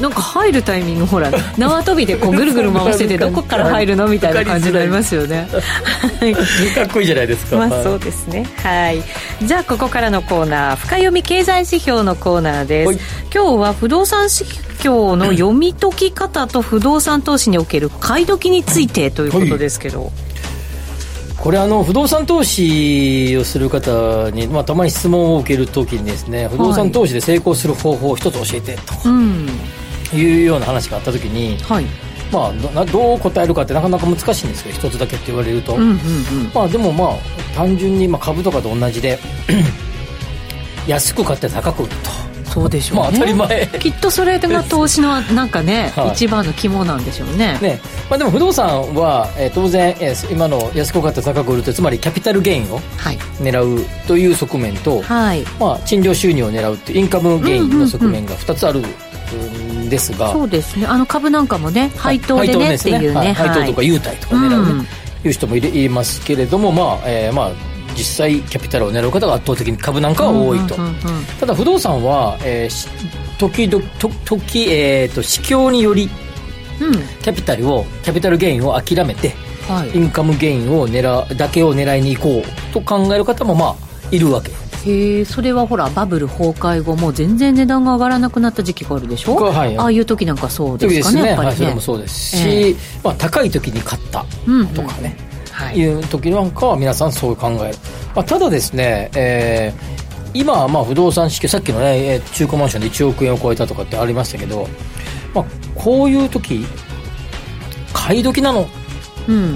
[0.00, 5.14] なんか入るタイミングほら 縄跳びでこうぐるぐる回してて どこから入るのみたいな感じになります。
[5.14, 5.48] よね
[6.74, 7.56] かっこいいじゃないですか。
[7.56, 8.46] まあそうですね。
[8.62, 9.02] はい。
[9.42, 12.98] じゃあここからのコーナー深読み経済指標のコーナーです。
[13.34, 20.10] 今日は不動産指標の読み解き方と不動産投資における買い時についてということですけど、はい。
[21.38, 29.50] これあの不動産投資をする方に、まあ、たまに質問を受けるときにですね不動産投資で成功する方法を一つ教えてと、いう
[30.14, 31.86] ような話があったときに、はい、
[32.32, 35.98] まあ、どう答えるかってなかなか難しいんですけど一つだけって言われると、うんうんうん、
[36.54, 37.16] まあ、でもまあ
[37.54, 39.18] 単純にまあ株とかと同じで
[40.86, 42.26] 安く買って高く売ると。
[42.56, 43.66] そうでしょう、ね、まあ当たり前。
[43.78, 47.58] きっとそれが投資のなんかね、 はい、一番の肝なんでしょうね。
[47.60, 52.80] ね、まあ、でも不動産は、えー、当然、えー、今の安く買って高く売るとつまりキャピタルゲインを
[53.42, 58.82] 狙うという側面と、はい、まあ、賃料収入を狙うっていうインカムゲインの側面が2つある、
[59.86, 60.32] んですが。
[60.32, 60.86] そうですね。
[60.86, 64.88] あの株なんかもね配当でね、っていうね、配当とか優待とか狙うね、
[65.24, 67.52] いう人もいいますけれどもまあ、えー、まあ
[67.96, 70.76] 実際キャピタルを狙う方が圧倒的に株なんかは多いと、
[71.40, 73.82] ただ不動産は、えー、時々
[74.24, 76.10] 時、えーと、市況により、
[76.80, 79.32] うん、キャピタルをキャピタルゲインを諦めて、
[79.66, 83.76] はい、インカムゲインを狙だけを狙いに行こうと考える方もまあ
[84.10, 84.52] いるわけ
[84.86, 91.22] へえそれはほらバブル崩壊後も全然値段が上がらなくなった時期があるでしょ、はい、ああいう時なんかそうですかね。
[91.22, 94.24] ねやっぱりね、はい、それもそうですし、えー、まあ、高い時に買った
[94.74, 95.86] とかね、うんうんい。
[95.86, 97.68] う時なんかは皆さんそう考え。
[97.68, 97.74] る、
[98.14, 104.68] まあ、ただですね、えー、今、まあ、不動産市況さっきのね中古マンションで1億円を超えたとかってありましたけど、
[105.34, 105.44] まあ、
[105.74, 106.64] こういう時
[107.92, 108.66] 買い時なの、っ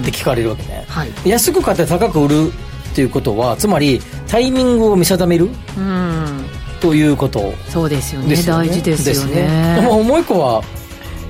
[0.03, 2.51] て聞かれるわけね、はい、安く買って高く売る
[2.91, 6.45] っていうことはつまりタイミングを見定める、うん、
[6.79, 7.53] ということ。
[7.67, 8.35] そうですよね。
[8.35, 9.81] 大事ですよね。
[9.81, 9.81] ね。
[9.81, 10.63] もう一個は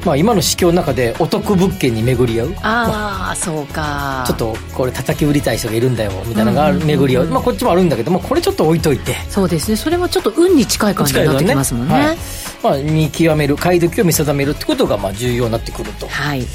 [0.06, 2.56] まあ、今の市況の中でお得物件に巡り合う。
[2.62, 4.24] あ、まあ、そうか。
[4.28, 9.16] ちょっとこれ叩き売りたい人がいるんだよみたいなのが巡り合う,、まあ、こっちもあるんだけど、まあ、これちょっと置いといて。
[9.30, 9.78] そうですね。
[9.78, 12.18] それもちょっと運に近い感じになってきますもんね、ねはい、
[12.64, 13.56] まあ、見極める。
[13.58, 16.46] 買い時を見定めるってことがまあ重要になってくると、はい、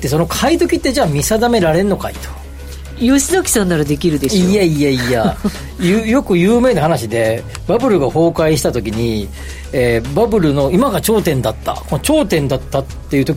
[0.00, 2.43] でその買い時ってじゃあ見定められんのかいと
[2.98, 4.48] 吉崎さんならできるでしょ。
[4.48, 5.36] いやいやいや。
[6.06, 9.28] よく有名な話でバブルが崩壊した時に、
[9.72, 11.74] えー、バブルの今が頂点だった。
[11.74, 13.34] この頂点だったっていうと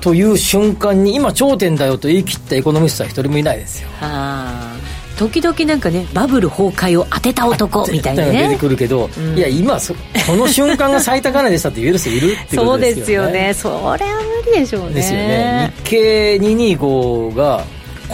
[0.00, 3.88] という瞬間に今頂点だよと言い切ったエコノミストは一人もいないですよ。
[4.00, 4.76] はあ
[5.20, 8.48] 時々なんかねバブル崩壊を当てた男みたいなね。
[8.48, 10.00] 出てくるけど、うん、いや今そこ
[10.34, 13.28] の瞬間が最高値でしたって言える人いるってことですよね。
[13.28, 13.94] そうですよね。
[13.94, 14.14] そりゃ
[14.46, 14.94] 無理でしょうね。
[14.94, 15.72] ですよね。
[15.84, 17.64] 日経225が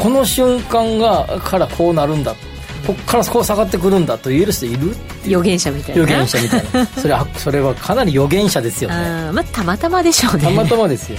[0.02, 2.34] この瞬間がからこうなるんだ。
[2.86, 4.94] ここからこう下がってくるんだと言える人いる？
[5.26, 6.00] 予言者みたいな。
[6.02, 6.86] 予言者みたいな。
[6.86, 8.96] それは それはかなり予言者ですよね。
[9.32, 10.44] まあたまたまでしょうね。
[10.44, 11.18] たまたまですよ。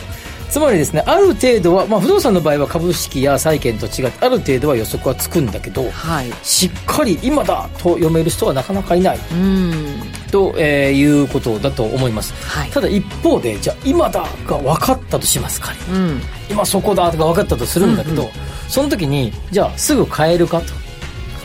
[0.50, 9.20] つまりですねある程度は、まあ、不動産の場合は株式や債券と違ってある程度は予測はつくんだけど、はい、しっかり今だと読める人はなかなかいない
[10.28, 20.74] と、えー、いうことだと思います、はい、ただ一方でじゃあ今だが分かったとします仮に、うん、今そこだが分かったとするんだけど、うんうんその時にじゃあすぐ買えるかと。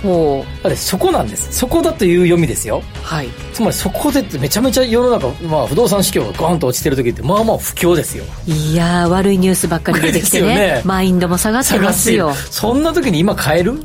[0.03, 0.64] ほう。
[0.64, 1.53] だってそこなんです。
[1.53, 2.83] そこだという読みですよ。
[3.05, 3.29] はい。
[3.53, 8.25] つまりそこでめちゃめちゃ世の中、まあ、不動産市況がゴーンと落ちてる時ってまあまあ不況ですよ。
[8.47, 10.49] いや悪いニュースばっかり出てきてね。
[10.83, 12.35] ねマインドも下がってますよ。
[12.51, 13.81] そんな時に今買える？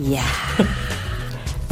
[0.00, 0.22] いや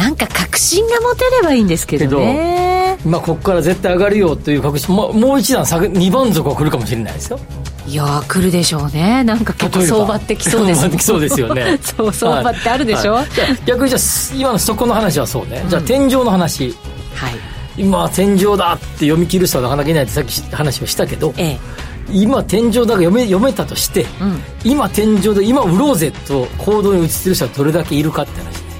[0.03, 2.99] なんか確信が持てればいいんですけどね。
[3.07, 7.39] まあここから絶対上がるよという確信、まあ、もう一段下げ2番底は来るかもしれないですよ。
[7.87, 9.23] いや来るでしょうね。
[9.23, 10.91] なんか結構相場ってきそうです。
[10.91, 11.79] きそうですよね。
[11.83, 13.25] そう相場ってあるでしょ、はい。
[13.27, 16.75] はい、逆にじゃあ今のそこの話はそうね、うん、じゃあ天井の話。
[17.15, 17.35] はい。
[17.77, 21.59] 今天井だって読み切る人はなかなかいないってさっき話をしたけど、ええ、
[22.11, 28.72] 今天井だが読め読めたとして、うん、今天井で今売ろうぜと行動に移ってる人はどれだけいるかって話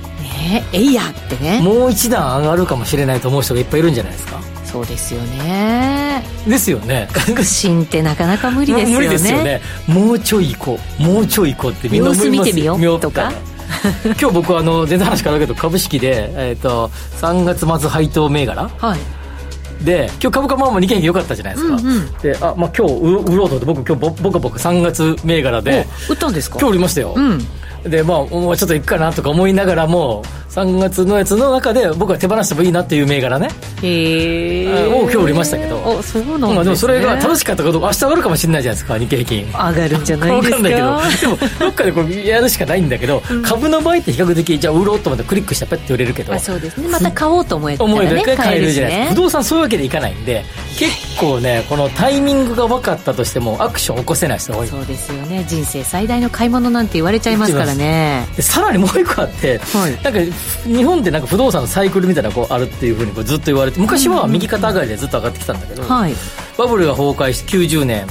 [0.43, 1.61] ねええいやってね。
[1.61, 4.41] もう一段上がるかもしれないと思う人がいっぱいいるんじゃないですか。
[4.65, 6.25] そうですよね。
[6.47, 7.09] ですよね。
[7.13, 8.95] 確信ってなかなか無理ですよね。
[8.95, 9.61] 無理ですよね。
[9.87, 11.03] もうちょい行こう。
[11.03, 13.33] もうちょい行こうってみんな思います様子見てみようとか。
[14.05, 19.85] 今日僕はあの全然話変わるけど株式で、えーと、3月末配当銘柄、はい。
[19.85, 25.87] で今日株価まあまあ2件良かったじゃないですか、うんうん、であ、まあ、今日売ろうとって僕今日僕僕3月銘柄で。
[26.09, 26.59] 売ったんですか？
[26.61, 27.45] 今日売りましたよ、うん
[27.85, 33.49] でまあもうちょっといくかなとか思いながらも3月のやつの中で僕は手放してもいいなっていう銘柄ね。
[33.83, 35.99] へえを今日売りましたけど。
[35.99, 39.47] あそうなんです、ね、まあ、でもそれが楽しかったかどうか明日上がるかもしれないじゃないですか日経平均。
[39.47, 40.57] 上がるんじゃないですか？
[40.57, 41.37] 分かんないけど。
[41.37, 46.89] でもどっかでこうやるしかないんだけど、うん、株の場合って比較的じゃあ売ろうと思ってクリックしたらペッて売れるけど、まあ、そうですね。
[46.89, 49.15] また買おうと思えたら、ね、思えば買えるじゃないですか。
[49.15, 50.45] 不動産そういうわけでいかないんで
[50.79, 54.69] 結構ねこのタイミングが分かったとしてもアクション起こせない人多い。
[54.69, 55.45] そうですよね。
[55.49, 58.27] 人生最大の買い物なんて言われちゃいますからね。
[58.39, 60.21] さらにもう一個あって、はい、なんか
[60.65, 66.15] 日本ってなんか不動産のサイクルみたいなこうあるっていうふうにこうずっと言われて昔は右肩上がりでずっと上がってきたんだけど、はい、
[66.57, 68.07] バブルが崩壊して90年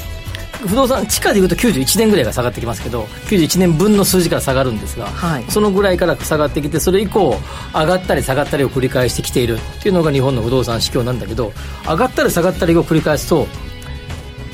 [0.67, 7.35] 不動産地価でいうと91年ぐらいが下がってきますけど91年分の数字から下がるんですが、はい、そのぐらいから下がってきてそれ以降
[7.73, 11.51] 上がったり下がったりを繰り返してきているっていうのが日本の不動産市況なんだけど
[11.85, 13.47] 上がったり下がったりを繰り返すと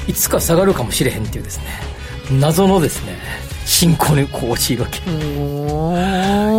[0.08, 1.66] いつか下がるかもしれへんっていうですね
[2.40, 3.18] 謎のですね
[3.66, 4.84] 進行にこう陥る。
[4.84, 5.02] わけい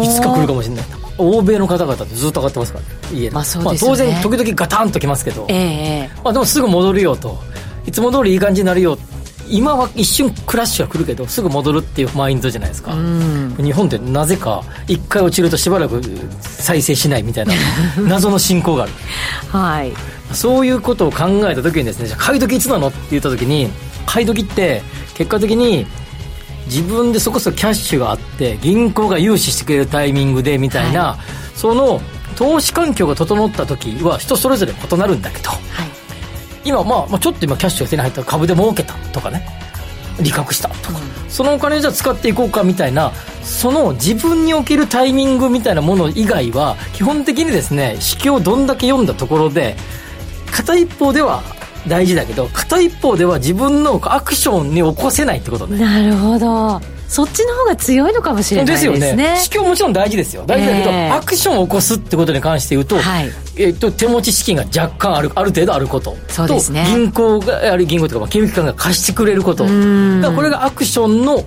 [0.09, 7.39] つか来るかもしれない欧米の方々ってずっと上がってますから、ね、家まあね、まあ、当然時々ガタンときますけど、えーまあ、でもすぐ戻るよと。
[7.87, 8.99] いつも通りいい感じになるよ
[9.51, 12.93] 今は一瞬クラッシュは来るけどすぐ戻るっていうマインドじゃないですか。
[12.93, 16.03] 日本ってなぜか一回落ちるとしばらく
[16.41, 17.55] 再生しないみたいな
[18.07, 18.93] 謎の進行がある。
[19.51, 19.93] はい。
[20.35, 23.71] そういうことを考えた時にですねじゃあ買い時いつなのって言った時に
[24.05, 24.83] 買い時って
[25.15, 25.87] 結果的に
[26.69, 32.01] 自分でそこそこキャッシュがあって銀行が融資してくれるタイミングでみたいな、はい、その
[32.37, 35.59] 投資環境が整った時は人それぞれ異なるんだけど、はい、
[36.65, 39.45] 今、まあ、まあちょっと今キャッシュが手に入ったら株で儲けたとかね
[40.21, 49.77] 利確したとか、うん、そのお金じゃ使っていこうかみたいなその自分におけるタイミングみたいなもの以外は基本的にですね指標をどんだけ読んだところで
[50.51, 51.43] 片一方では
[51.89, 56.81] 大事だけど片一方では自分のアクションに起こせないってことねなるほど。
[57.09, 58.93] そっちの方が強いのかもしれないですね。
[58.93, 59.23] ですよね。
[59.29, 60.45] 指標もちろん大事ですよ。
[60.47, 63.31] 大事だけど、えー、アクションを起こすってことに関して言うと,、はい。
[63.57, 66.15] えー、と手持ち資金が若干あるある程度あること。
[66.29, 66.85] そうですね。
[66.87, 69.65] 銀行がある銀行とか、まあ、金融機関が貸してくれること。
[69.65, 71.39] だからこれがアクションの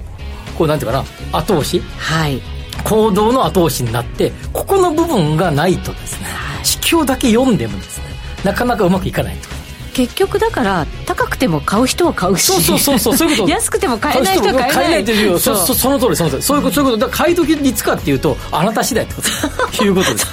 [0.57, 1.05] こうなんていうかな
[1.37, 1.79] 後押し。
[1.97, 2.41] はい。
[2.83, 8.05] 行動の後押しになってここの部分がないとですね、はい、指標だけ読んでもですね
[8.43, 9.60] なかなかうまくいかないと
[9.93, 12.45] 結局だから高くても買う人は買うし。
[12.45, 13.49] そうそうそうそうそういうこと。
[13.51, 14.71] 安くても買えない人は買えない。
[14.71, 16.41] 買えないというそそその通りその通り。
[16.41, 17.05] そういうことそういうこと。
[17.07, 19.83] だ買い時いつかっていうとあなた次第ってこと。
[19.83, 20.27] いうことです。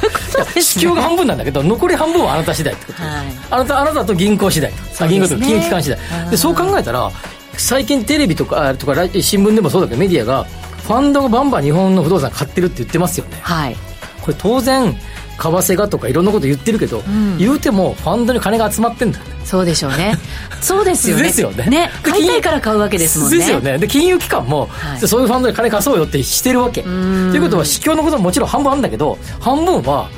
[0.62, 3.12] 支給が半分なんだけど残り半分はあなた次第ってこと、はい、
[3.51, 6.31] あなたあなたと銀行次第と、ね、銀行と金融機関次第。
[6.31, 7.11] でそう考えたら
[7.57, 10.47] 最近テレビとかとか新聞でもそうだけどメディアが
[10.87, 13.38] ファンドがバンバン日本の不動産買ってるって言ってますよね。
[13.42, 13.77] はい。
[14.23, 14.97] これ当然
[15.38, 19.20] 為替がとかいろんなこと言ってるけど、うん、言うてもファンドに金が集まってんだ。
[19.44, 20.18] そうでしょうね。
[20.61, 21.22] そうですよね。
[21.22, 21.64] ですよね。
[21.66, 21.90] ね。
[22.03, 23.38] 買いたいから買うわけですもんね。
[23.38, 23.79] ですよね。
[23.79, 26.83] で金融機関も、はい、そういうファンドに金貸そうよってしてるわけ。
[26.83, 30.09] ということは市況のことももちろん半分あるんだけど半分は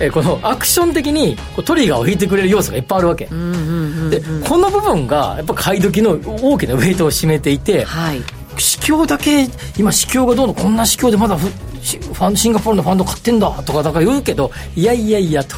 [0.00, 8.22] えこのアクション的にトリガーを引いてくれる要素がいっぱいあるわけ、でこの部分がやっぱ買い時の大きなウェイトを占めていて、はい、
[8.58, 9.48] 市況だけ
[9.78, 11.38] 今市況がどうのこんな市況でまだ
[11.86, 15.56] ファンシンガポールのファンド買ってんだとかだから言うけどいやいやいやと。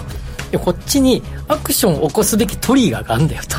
[0.57, 3.57] こっちにアクションを起こすべきトリガーがあるんだよと、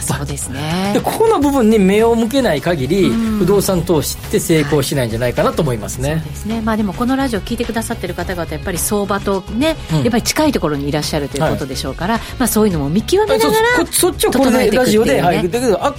[0.00, 0.92] そうですね。
[0.94, 15.94] でここの部分に目を向けない限り、不動産投資って成功しないんじゃないかなと思いますね、はい、そうですね、まあ、でもこのラジオ聞いてくださってる方々やっぱり相場とね、うん、やっぱり近いところにいらっしゃるということでしょうから、はい、まあ、そういうのも見極めながらそっちをこれでラジオで、はい、だけどあ、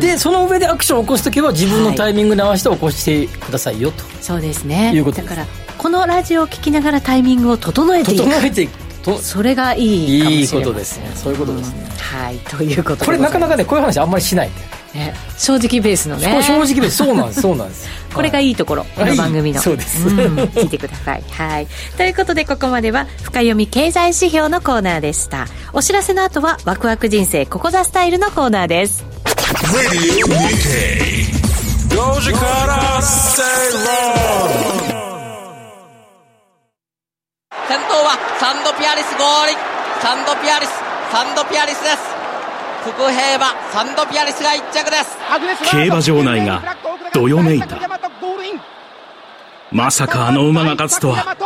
[0.00, 4.92] でその上でアクションを起こす時は自分のタイミングに合わせて起こしてくださいよと、そうですね。
[5.14, 5.46] だから
[5.78, 8.24] このラジオを聞きながらタイミングを整えていく。
[8.24, 11.10] 整えていくとそれがいいいいことですね。
[11.14, 12.38] そういうことですね、うん、はい。
[12.38, 14.50] ということこれなかなかねこういう話あんまりしない
[14.94, 16.42] ね、正直ベースのね。
[16.42, 16.96] 正直ベース。
[16.96, 17.88] そうなんですそうなんです。
[18.12, 19.62] これがいいところ、この番組の。
[19.62, 21.22] そうです、うん、聞いてください。
[21.30, 21.68] はい。
[21.96, 25.46] ということでここまでは深読み経済指標のコーナーでした。
[25.72, 29.04] お知らせの後はワクワク人生ここザスタイルのコーナーです
[37.70, 39.54] 先頭はサンドピアリス合輪
[40.02, 40.70] サンドピアリス
[41.12, 41.98] サンドピアリスです。
[42.82, 45.16] 福平馬サンドピアリスが1着です。
[45.70, 46.76] 競馬場内が
[47.14, 47.78] どよめいた。
[49.70, 51.36] まさかあの馬が勝つとは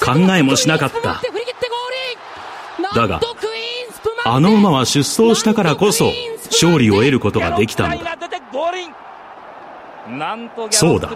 [0.00, 1.20] 考えもしなかった。
[2.94, 3.20] だが
[4.24, 6.10] あの馬は出走したからこそ
[6.46, 8.16] 勝利を得ることができたのだ
[10.70, 11.08] そうだ。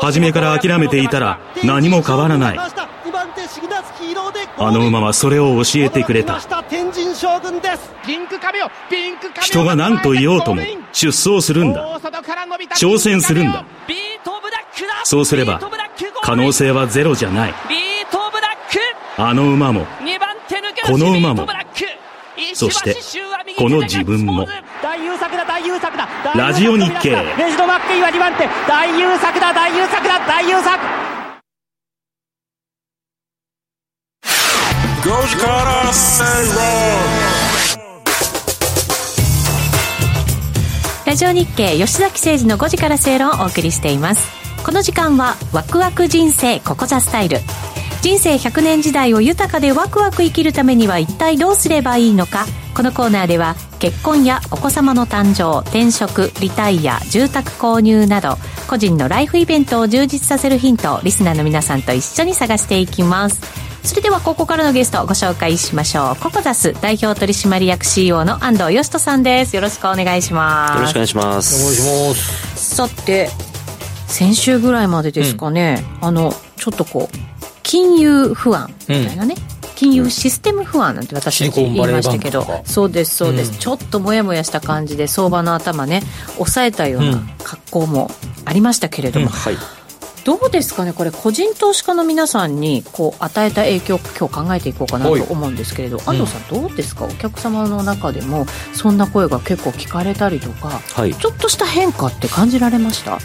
[0.00, 2.58] 初めから諦めていたら何も変わらない。
[4.58, 6.38] あの馬はそれを教えてくれた。
[9.40, 11.98] 人が何と言おうとも出走するんだ。
[12.76, 13.64] 挑戦するんだ。
[15.04, 15.60] そうすれば
[16.22, 17.54] 可能性はゼロじゃない。
[19.16, 19.86] あの馬も
[20.86, 21.46] この馬も
[22.54, 22.96] そして
[23.58, 24.46] この自分も
[26.34, 27.10] ラジオ日経。
[27.36, 28.48] レジド・マッケイは2番手。
[28.66, 29.52] 大優作だ。
[29.52, 30.18] 大優作だ。
[30.26, 30.78] 大優作。
[35.02, 36.24] 5時から正
[41.06, 44.28] ラジオ日経吉崎誠二の5時から正論をお送りしています。
[44.64, 47.38] この時間はワクワク人生ここザスタイル
[48.02, 52.46] 人生100年時代を豊かでワクワク生きるためには一体どうすればいいのか。
[52.74, 58.38] このコーナーでは結婚やお子様の誕生転職リタイア住宅購入など
[58.68, 63.40] 個人のライフイベントを充実させるヒントをリスナーの皆さんと一緒に探していきます。
[63.82, 66.16] それではここからのゲストをご紹介しましょう。
[66.22, 69.56] ココザス代表取締役 CEO の安藤義人さんです。
[69.56, 70.74] よろしくお願いします。
[70.76, 71.62] よろしくお願いします。
[71.62, 72.76] お願いします。
[72.76, 73.28] さて
[74.06, 77.29] 先週ぐらいまでですかね、うん、あのちょっとこう
[77.70, 82.44] 金融不安みたいなね、うん、金融システム不安なんて私たち言いましたけど。
[82.64, 86.02] そうですそうです、うん、ちょっともやもやした感じで相場の頭ね
[86.34, 88.10] 抑えたような格好も
[88.44, 89.56] ありましたけれども、うんはい、
[90.24, 95.98] どうですかねこれ個人投資家の皆さんにこう与えた影響今日考えていこうかなと思うんですけれど。
[96.06, 96.48] 安藤さん。
[96.48, 103.18] どうですか、お客様の中でもそんな声が結構聞かれたりとか、はい、ちょっとした変化って感じられました？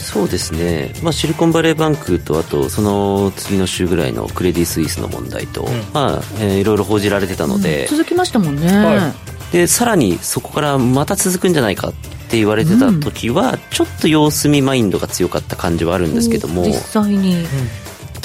[0.00, 9.12] そうですね、まあ、シリコンバレーバンクとあとその次の週ぐらいのクレディ・スイスの問題と、うん、まあえー、いろいろ報じられてたので、うん、続きましたもんね、は
[9.50, 11.92] い、でさらにそこからまた続くんじゃないかっ
[12.30, 17.44] て言われてた時は、うん、ちょっと様子見マインドが強かった感じはあるんですけども実際に、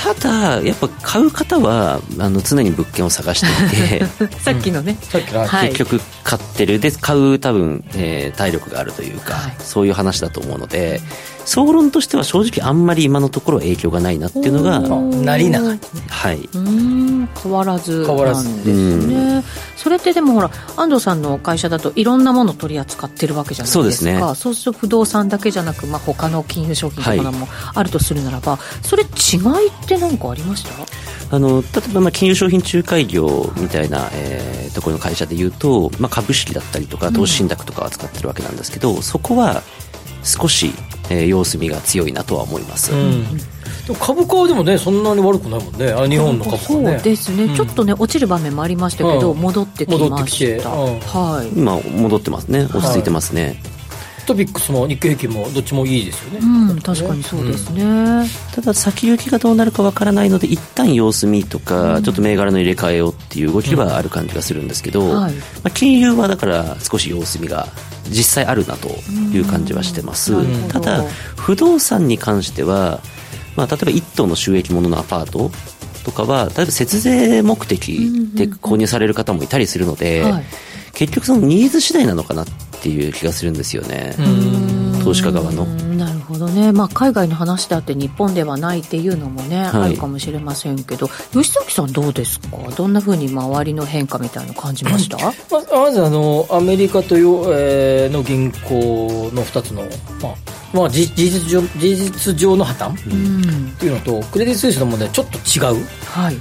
[0.05, 4.05] ただやっぱ買う方はあの常に物件を探していて
[4.37, 6.79] さっきのね、さっきの、結局買ってる。
[6.79, 11.01] で買う多分、えー、体力があるというか、はい、そういう話だと思うので、
[11.45, 15.77] 総論としては正直あんまり今のところ影響がないなっていうのがなりなが
[16.09, 16.49] はい。
[16.53, 17.29] うん。
[17.41, 19.43] 変わらずなんですね。
[19.75, 23.73] それってでもほら安藤さんの会社だといろんなものを取り扱ってるわけじゃないですか。
[23.73, 24.19] そうですね。
[24.35, 29.05] そうすると不動産だけじゃなく、まあ、他の金融商品とかもあるとするならば、はい、それ違
[29.65, 31.35] いって何かありました？
[31.35, 39.63] あの例えばまあ金融商品仲介業みたいな、えー、ところの会社でいうと、まあ、株式だったりとか投資信託とか扱ってるわけなんですけど、うん、そこは
[40.23, 40.71] 少し
[41.09, 43.39] えー、様子見が強いなとは思います、うん、で
[43.89, 45.91] も株価はでもねそんなに悪くないもんね。
[45.91, 46.65] あ日本の株価ね。
[46.65, 52.65] そうですね、うん、ちょっとね落ちる場面もありましたけど、うん、戻ってきました、はい、今戻ってますね。
[52.65, 53.74] 落ち着いてますね、はい
[54.25, 67.67] トピックスも日経平均もどっちもいいですよね、うん、確かにそうですね、うん、ただ先行きがどうなるかわからないので一旦様子見とか、うん、ちょっと銘柄の入れ替えをっていう動きはある感じがするんですけど、はい、まあ、金融はだから少し様子見が
[68.09, 68.89] 実際あるなと
[69.33, 70.33] いう感じはしてます、
[70.69, 71.03] ただ
[71.35, 72.99] 不動産に関しては、
[73.55, 75.49] まあ、例えば1棟の収益もののアパート
[76.03, 80.43] とかは例えば節税目的で購入される方もいたりするので、はい、
[80.93, 82.45] 結局そのニーズ次第なのかなっ
[82.85, 84.15] ていう気がするんですよね。
[85.03, 85.65] 投資家側の。
[85.95, 92.57] なるほどね、まあ、海外の話であって日本ではないっていうのもね、はい、あるかもしれませんけど吉崎さんどうですか？
[92.77, 95.17] どんなふうに周りの変化みたいな感じました？
[95.49, 99.81] ままずあのアメリカという、えー、の銀行の2つの、
[100.21, 100.35] まあ
[100.75, 106.35] まあ、事実上事実上の破綻、っていうのとクレディ・スイスの問題はちょっと違う、はい。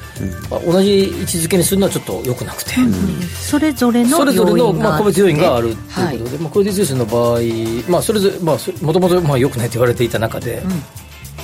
[0.50, 10.62] まあ、同じ位置づけにするのはちょっとよくなくて、うん、それぞれのそれぞれの、まあ、個別要因があるということで、はい、まあ、クレディ・スイスの場合、まあ、それぞれ、まあ、もともとよくないと言われていた中で、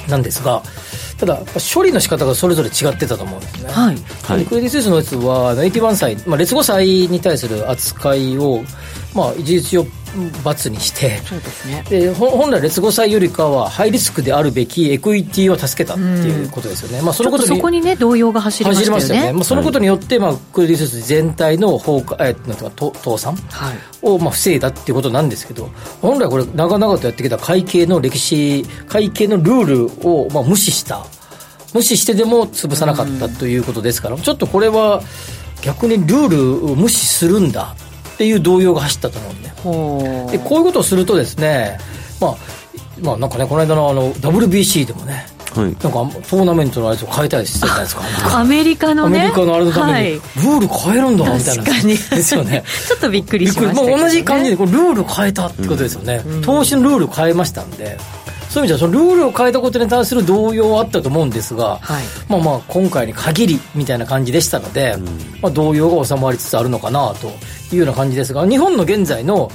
[0.08, 0.62] なんですが
[1.18, 1.38] ただ
[1.74, 3.96] 処理の仕方がそれぞれ違ってたと思うんですね、はい。
[4.24, 8.62] はい、クレディ・スイスのやつは81歳、まあ、劣後債に対する扱いを、
[9.14, 9.84] まあ、事実上
[10.44, 11.18] 罰にして。
[11.18, 23.36] そうです、ね、で本来劣後債よりかはハイリスクであるべきエクイティを助けたっていうことですよね、まあ、そのことそこにね動揺が走りましたよねしたよね、まあ、そのことによって、まあ、クレディ・スイス全体の崩壊、えー、なんていうか倒産
[24.02, 25.66] を、まあ、防いだっていうことなんですけど
[26.00, 29.64] 本来これ長々とやってきた会計の歴史会計のルー
[30.00, 31.04] ルを、まあ、無視した。
[31.72, 35.02] 無視してでも潰さなかったということですから、ちょっとこれは
[35.62, 37.76] 逆にルールを無視するんだ
[38.20, 41.78] っていう動揺が走ったと思うんででこういうことをするとですね
[42.20, 42.36] まあ
[43.00, 48.02] まあなんかねこの間のあの WBC でもねはい、なんかトーナメントのやつを変えたりしてたじゃないですか。
[48.38, 49.18] アメリカのね。
[49.18, 51.64] アメリカのあれのために、はい、ルール変えるんだみたいな。
[51.64, 52.62] ですよね。
[52.86, 57.98] ちょっとびっくりしました、ね、同じ感じでこれルール変えたってことですよね、うん、投資のルール変えましたんで
[58.50, 65.04] そういう意味そのルールを変えたことに対する動揺はあったと思うんですが、はい、まあまあ今回に限りみたいな感じでしたので、うん、
[65.40, 67.28] まあ、動揺が収まりつつあるのかなと
[67.72, 69.52] いうような感じですが日本の現在の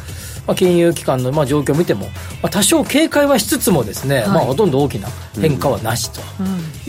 [0.47, 2.05] まあ、金融機関のまあ状況を見ても、
[2.41, 6.21] まあ、多少警戒はしつつもですね、はい、まあ、ほとんど大きな変化はなしと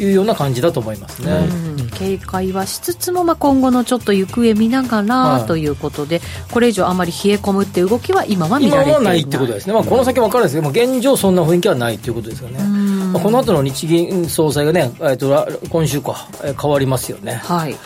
[0.00, 6.20] いうような感じだと思いますね、うん、警戒はしつつも、まあ、今後のちょっと行方見ながらということで、
[6.52, 9.00] これ以上あまり冷え込むっていう動きは今は見られていない。
[9.00, 12.58] 今はないってことですね、まあ、この先分かるんですけども現状そんな雰囲気はないということですよね、
[13.12, 17.34] まあ、この後の日銀総裁がね、えー、と今週か、えー、変わりますよね。
[17.44, 17.76] はい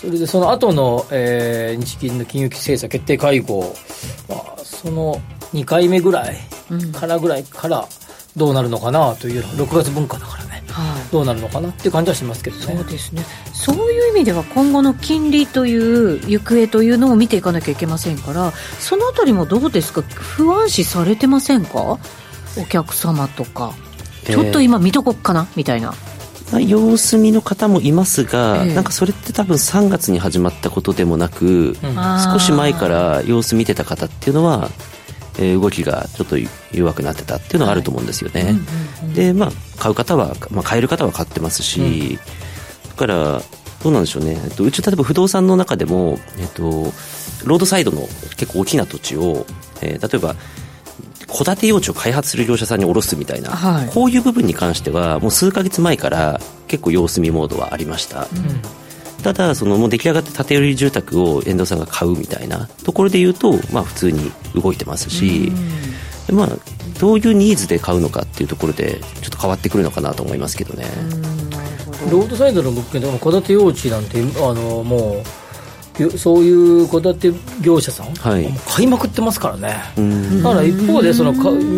[0.00, 3.74] それでその後の、えー、日銀の金融政策決定会合、
[4.30, 5.20] まあ、その
[5.52, 6.38] 2回目ぐらい
[6.94, 7.86] からぐらいから
[8.34, 12.62] どうなるのかなという、6月分化だからね、はい、どうなるのかなっていう感じはしますけどね。
[12.62, 13.22] そうですね。
[13.52, 20.00] そういう意味では今後の金利という行方というのを見ていかなきゃいけませんからそのあたりもどうですか？
[20.00, 21.98] 不安視されてませんか？
[22.56, 23.74] お客様とか。
[24.24, 25.48] ちょっと今見とこっかな？
[25.56, 25.92] みたいな
[26.58, 31.74] 様子見の方もいますが、えなんかそれって多分3月に始まったことでもなく、うん、
[32.32, 34.68] 少し前から様子見てた方っていうのは、
[35.38, 36.36] えー、動きがちょっと
[36.76, 38.54] 弱くなってたっていうのがあると思うんですよね、はい
[39.14, 43.40] でまあ買う方は、まあ、買える方は買ってますし、うん、だから
[43.82, 46.92] どうなんでしょうね、えっと、うち例えば不動産の中でも、えっと、
[47.46, 48.02] ロードサイドの
[48.36, 49.46] 結構大きな土地を、
[49.80, 50.36] えー、例えば
[51.36, 65.52] 戸建て用地を開発する業者さんに卸すみたいな、はい、こういう部分に関してはもう数か月前から結構様子見モードはありました、うん、ただそのもう出来上がって建て売り住宅を遠藤さんが買うみたいなところで言うと、まあ、普通に動いてますし、
[66.28, 66.48] うん、まあ、
[66.98, 70.86] どういうニーズで買うのかっていうところでちょっと変わってくるのかなと思いますけどね。
[72.10, 75.39] ロードサイドの物件でも戸建て用地なんてあのもう
[76.10, 79.76] そういう戸建て業者さん、はい、買いまくってますからね、
[80.42, 81.32] だから一方でその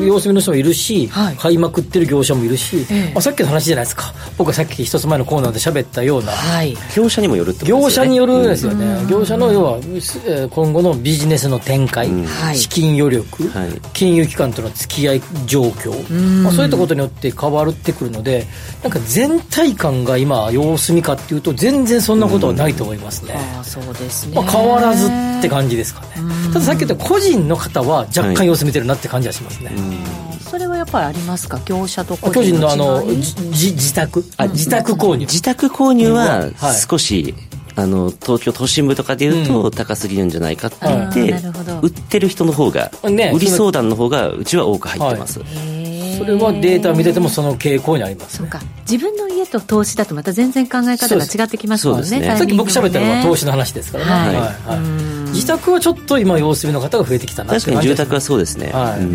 [0.04, 4.12] 様子見の人もいるし、はい、買いまくってる業者もいるし、ええ、まあ、さっきの話じゃないですか。
[4.36, 7.82] 僕がさっき一つ前のコーナーで喋ったような、はい、業者にもよるってことですね。
[7.82, 9.78] 業者によるんですよね、業者の要は
[10.50, 12.08] 今後のビジネスの展開、
[12.54, 13.50] 資金余力、
[13.92, 18.46] 金融機関との付き合い状況、まあ、そういったことによって変わってくるので
[18.82, 25.10] なんか全体感が今様子見かっていうと全然そんなことはないと思いますね、あそうですね、まあ、変わらずっ
[25.42, 26.08] て感じですかね。
[26.52, 31.60] たださっき言った個人の方は若干様子見てるなって感じはしますね、はい、それはやっぱりありますか？
[31.64, 34.24] 業者と個人のあの自宅。
[34.36, 35.20] あ自宅購入。
[35.26, 35.62] 自宅。
[35.72, 36.50] 購入は
[36.88, 37.34] 少し、
[37.76, 41.34] あの東京都心部とかでいうと高すぎるんじゃないかって言って、
[41.82, 45.40] 売ってる人の方が、売り相談の方がうちは多く入ってます、
[46.24, 48.60] それはデータ見ててもその傾向にあります、ね、そうか。
[48.88, 54.36] 自分の家と投資だとまた全然考え方が違ってきますもんね、ね、さっき僕喋ったのは投資の話ですからね、はい。
[54.36, 54.78] はいはい、
[55.30, 59.06] 自宅はちょっと今様子見の方が増えてきたな確かに住宅はそうですね、はい、う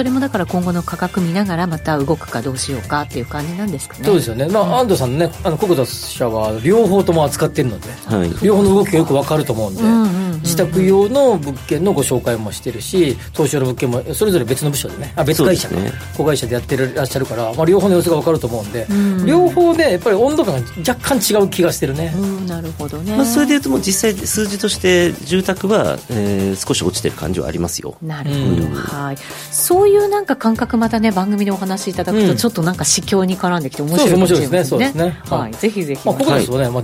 [0.00, 4.04] それもだから今後の価格見ながらまた動くかどうしようかっていう感じなんですかね。
[4.06, 19.20] そうですよね、まあ、安藤さんねあの国土社は両方とも扱ってるので、はい、両方の動きがよく分かると思うんで、うんうんうんうん、自宅用の物件のご紹介もしてるし投資用の物件もそれぞれ別の部署でねあ別会社か、ね、子会社でやってらっしゃるから、まあ、両方の様子が分かると思うんで、うん。
[19.20, 27.98] うん、両方ねやっぱり温度感が若干違う気がしてるね、うん、なるほどね、まあ、それでいうともう実際数字として住宅は、えー、少し落ちてる感じはありますよ。
[28.00, 29.16] なるほど、うん、はい。
[29.50, 34.92] そういうなんか感覚またね番組でお話しいただくと、ちょっとなんか市況に絡んできて面白いかもしれませんね。
[34.92, 36.06] ねはい、ぜひぜひ。
[36.06, 36.82] まあ、僕ですよね、まあ、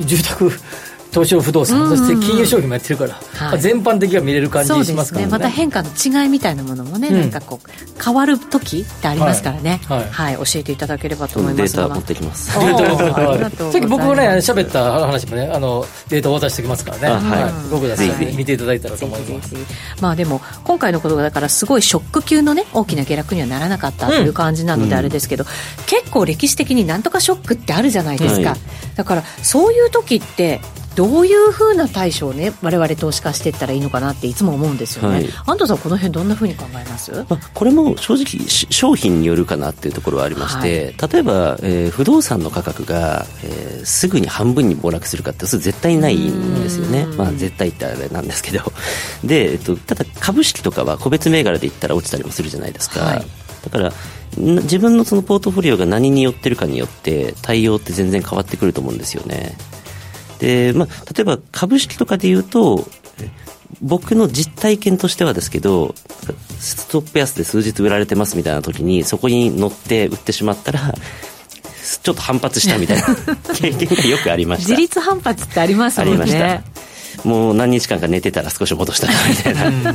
[0.00, 0.50] 住宅
[1.14, 3.14] 東証不動産、そして金融商品もやってるから、
[3.48, 11.76] はい、全般的には見れる感じしますからね、ね、また変化の違いみたいなものもね、うん、なんかこう変わる時ってありますからね、はい、はい、教えていただければと思います。
[11.76, 12.50] データ持ってきます。
[12.50, 18.02] さっき僕がね喋った話もねあのデータを渡しておきますからね、はい、僕たち
[18.36, 19.54] 見ていただいたらと思います。
[20.00, 28.58] まあでも今回のことがだからすごいショック級のね大きな下落にはならなかったという感じなのであれですけど、うん、結構歴史的になんとかショックってあるじゃないですか、はい、
[28.96, 30.60] だからそういう時って
[30.94, 47.06] どういうふうな対処をね我々投資家していったらいいのかなっていつも思うんですよね、はい、安藤さんこの辺どんなふうに考えます、まあ、これも正直商品によるかなっていうところはありまして、はい、例えば、えー、不動産の価格が、えー、すぐに半分に暴落するかってそれ絶対ないんですよね。
[47.16, 48.72] まあ絶対ってあれなんですけど。
[49.24, 53.26] で、えっと、ただ株式とかは個別銘柄で言ったら落ちたりもするじゃないですか、はい、
[53.64, 53.92] だから
[54.36, 59.56] 自分のそのポートフォリオが何によってるかによって対応って全然変わってくると思うんですよね
[60.38, 62.86] で、まあ、例えば株式とかで言うと、
[63.82, 65.94] 僕の実体験としてはですけど、
[66.58, 70.94] ストップ安で数日売られてますみたいな時に、そこに乗って売ってしまったら、
[72.02, 73.04] ちょっと反発したみたいな
[73.54, 74.70] 経験がよくありました。
[74.70, 76.22] 自立反発ってありますもんね。
[76.22, 76.62] ありました。
[77.22, 79.94] もう何日間か寝てたら少し戻したみたいな。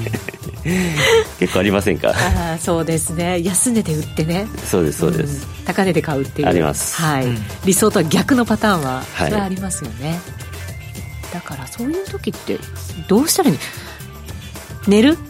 [1.39, 2.13] 結構ありませんか？
[2.15, 3.41] あそうですね。
[3.43, 4.47] 安値で売ってね。
[4.65, 6.47] そうですそうです、うん、高値で買うっていう。
[6.47, 10.19] あります、はい、うん、理想とは逆のパターンはそれはありますよね、はい、
[11.33, 12.59] だからそういう時って
[13.07, 13.57] どうしたらいい
[14.87, 15.17] 寝る？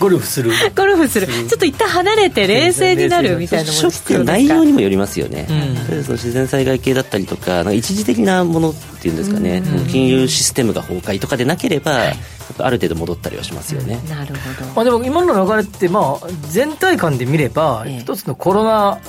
[0.00, 0.50] ゴルフする？
[0.74, 1.26] ゴルフする。
[1.26, 5.52] ちょっと一旦離れて冷静になるみたいなもの必要内容にもよりますよね、う
[6.00, 12.16] ん、その自然災害系だったりとか一時的なものっていうんですかね、うん、金融システムが崩壊とかでなければ、はい
[12.58, 13.98] ある程度戻ったりはしますよね。
[14.10, 14.66] なるほど。
[14.74, 19.00] まあでも今の流れってまあ全体感で見れば、一つのコロナ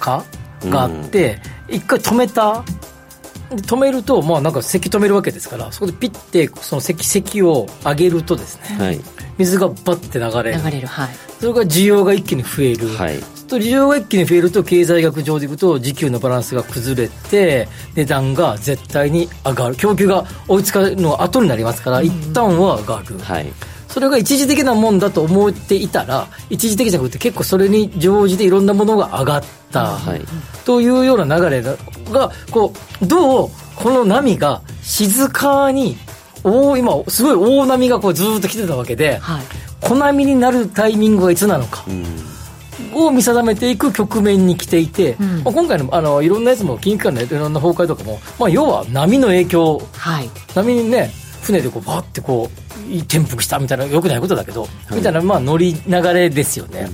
[0.00, 0.24] 禍
[0.64, 1.38] があって、
[1.68, 2.64] 一回止めた。
[3.50, 9.00] 止めると、まあ、なんか咳止めるわけですからそこでピッてその咳咳を上げるとですね、はい、
[9.38, 10.62] 水がバッて流れる。
[10.62, 19.76] 流れる、はい、それから需要が一気に増える、はい、と需要が一気に増えると経済学上でいくと需給のバランスが崩れて値段が絶対に上がる。
[19.76, 23.46] 供給が追いつかるの後になりますから、うん、一旦は上がる、はい、
[23.96, 30.20] それが一時的なもんだと思っていたら一時的じゃなくて結構それに乗じていろんなものが上がった、はい、
[30.66, 31.78] というような流れが
[32.50, 35.96] こうどうこの波が静かに
[36.44, 39.44] 大今すごい大波がこうずっと来てたわけで、はい、
[39.80, 41.82] 小波になるタイミングがいつなのか。
[41.88, 42.04] うん。
[42.92, 51.10] を見定めていく局面に来ていて、うん、まあ、今回のあのいろんなやつも金融機関のいろんな崩壊とかも、まあ、要は波の影響、はい、波にね
[51.46, 52.50] 船でこうバーってこ
[52.90, 56.88] う転覆したみたいなよくないことだけど、はい、みたいなまあ乗り流れですよね、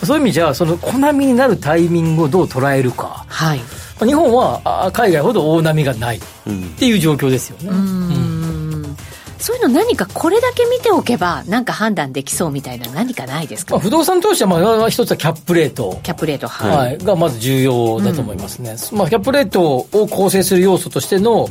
[0.00, 3.60] うん、そういう意味じゃその小波になるタイミングをどう捉えるか、はい、
[4.04, 6.20] 日本は海外ほど大波がないっ
[6.78, 7.68] ていう状況ですよね。
[7.70, 8.48] うん。
[9.38, 16.00] そういうの何かこれだけ見ておけばなんか判断できそうみたいな何かないですか、まあ、不動産投資はまあ一つはキャップレート。
[16.02, 21.48] キャップレートはい、はい、がまず重要だと思いますね、うん、まあ、キャップレートを構成する要素としての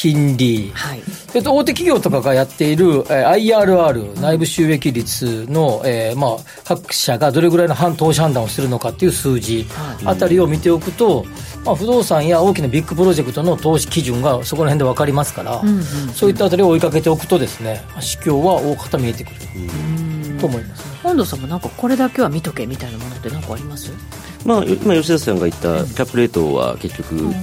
[0.00, 1.02] 金利、はい、
[1.34, 9.66] えっと、大手企業とかがやっている、えー、IRR 内部収益率の、えーまあ、各社がどれぐらいの反投資判断をするのかっていう数字
[10.04, 11.26] あたりを見ておくと、
[11.64, 20.46] まあ、不動産や大きなビッグプロジェクトの投資基準がそこら辺で分かりますから、うんうん、そういったあたりを追いかけておくとですね市況は大方見えてくると。
[20.46, 23.90] 思います、ね、本堂さんもなんかこれだけは見とけみたいなものって何かあります？
[24.46, 27.34] まあ、今吉田さんが言ったキャップレートは結局、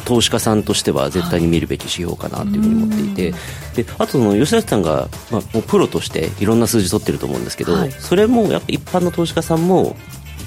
[0.00, 3.34] 投資家さんとしては絶対に見るべき指標かなというふうに思っていて、
[3.82, 9.96] であとその吉田さんが、まあ、もうプロとしていろんな数字取ってると思うんですけど、はい、それもやっぱ一般の投資家さんも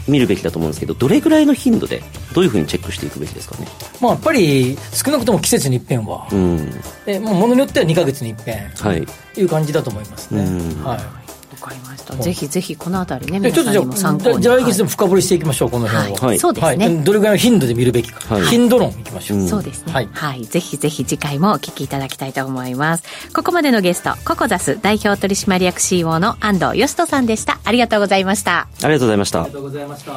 [0.08, 2.02] 見るべきだと思うんですけどどれぐらいの頻度で
[2.34, 3.68] どういうふうにチェックしていくべきですかね、
[4.02, 6.70] まあ、やっぱり少なくとも季節に一遍は、うん、
[7.08, 9.06] えもうものによっては2か月に一遍、はい、
[9.40, 10.44] いう感じだと思いますね。
[10.84, 11.25] はい
[11.60, 12.16] かりました。
[12.16, 14.42] ぜひぜひこのあたりね皆さんにも参考に。
[14.42, 19.94] じゃあ来月でも深掘りしていきましょうこの辺を、はい、そうですね、どれぐらいの頻度で見るべきか、頻度論いきましょう、そうですね。
[19.94, 23.04] はい、はい、ぜひぜひ次回もお聞きいただきたいと思います。
[23.34, 27.60] ここまでのゲストココザス代表取締役 CEO の安藤義人さんでした。
[27.64, 28.68] ありがとうございました。
[28.84, 29.42] ありがとうございました。
[29.44, 30.12] ありがとうございました。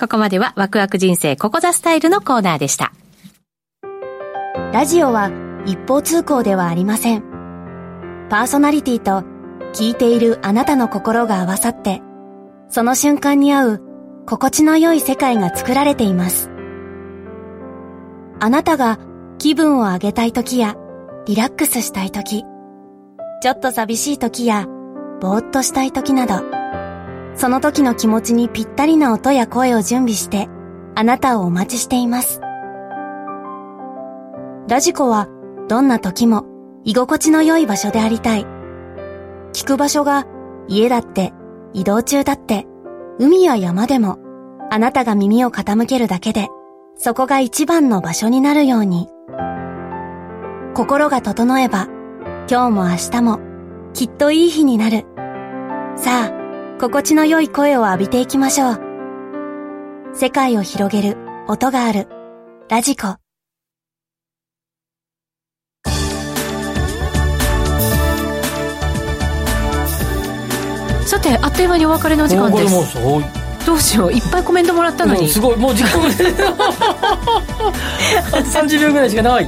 [0.00, 2.92] ここまではワクワク人生ココザスタイルのコーナーでした。
[4.72, 5.30] ラジオは
[5.66, 7.22] 一方通行ではありません。
[8.30, 9.24] パーソナリティと
[9.72, 12.02] 聞いているあなたの心が合わさって、
[12.68, 13.82] その瞬間に合う
[14.26, 16.50] 心地の良い世界が作られています。
[18.40, 18.98] あなたが
[19.38, 20.76] 気分を上げたい時や
[21.26, 22.44] リラックスしたい時、
[23.42, 24.66] ちょっと寂しい時や
[25.20, 26.42] ぼーっとしたい時など、
[27.36, 30.48] その時の気持ちにぴったりな音や声を準備して
[30.94, 32.40] あなたをお待ちしています。
[34.68, 35.28] ラジコは
[35.68, 36.44] どんな時も
[36.84, 38.59] 居心地の良い場所でありたい。
[39.52, 40.26] 聞く場所が
[40.68, 41.32] 家だって
[41.72, 42.66] 移動中だって
[43.18, 44.18] 海や山でも
[44.70, 46.48] あなたが耳を傾けるだけで
[46.96, 49.08] そこが一番の場所になるように。
[50.74, 51.88] 心が整えば
[52.48, 53.40] 今日も明日も
[53.92, 55.04] きっといい日になる。
[55.96, 56.32] さあ
[56.80, 58.80] 心地の良い声を浴びていきましょう。
[60.14, 62.08] 世界を広げる音がある。
[62.68, 63.19] ラジコ。
[71.10, 72.96] さてあっという間にお別れの時間です。
[73.66, 76.06] どうしよういっぱいコメントもらったのに、すごいもう実行
[78.32, 79.46] あと30秒ぐらいしかない、はい、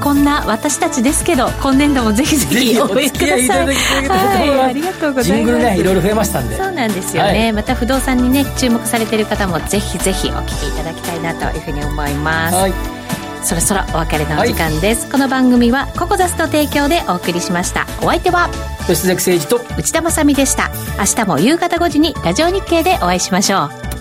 [0.00, 3.66] こんな私たちですけど今年度もぜひぜひ応援ください。
[3.66, 3.72] は
[4.44, 5.34] い、ありがとうございます。
[5.34, 6.56] ジングルねいろいろ増えましたんで。
[6.56, 12.93] そうなんですよね、はい、また不動産にね注目されている方もぜひぜひお聞きいただきたいなというふうに思います、はい
[13.44, 17.86] そろそろお別れのお時間です、はい、この番組はココザスと提供でお送りしました。
[18.00, 18.48] お相手は
[18.86, 20.70] 吉崎誠二と内田まさでした。
[20.98, 23.93] 明日も夕方5時にラジオ日経でお会いしましょう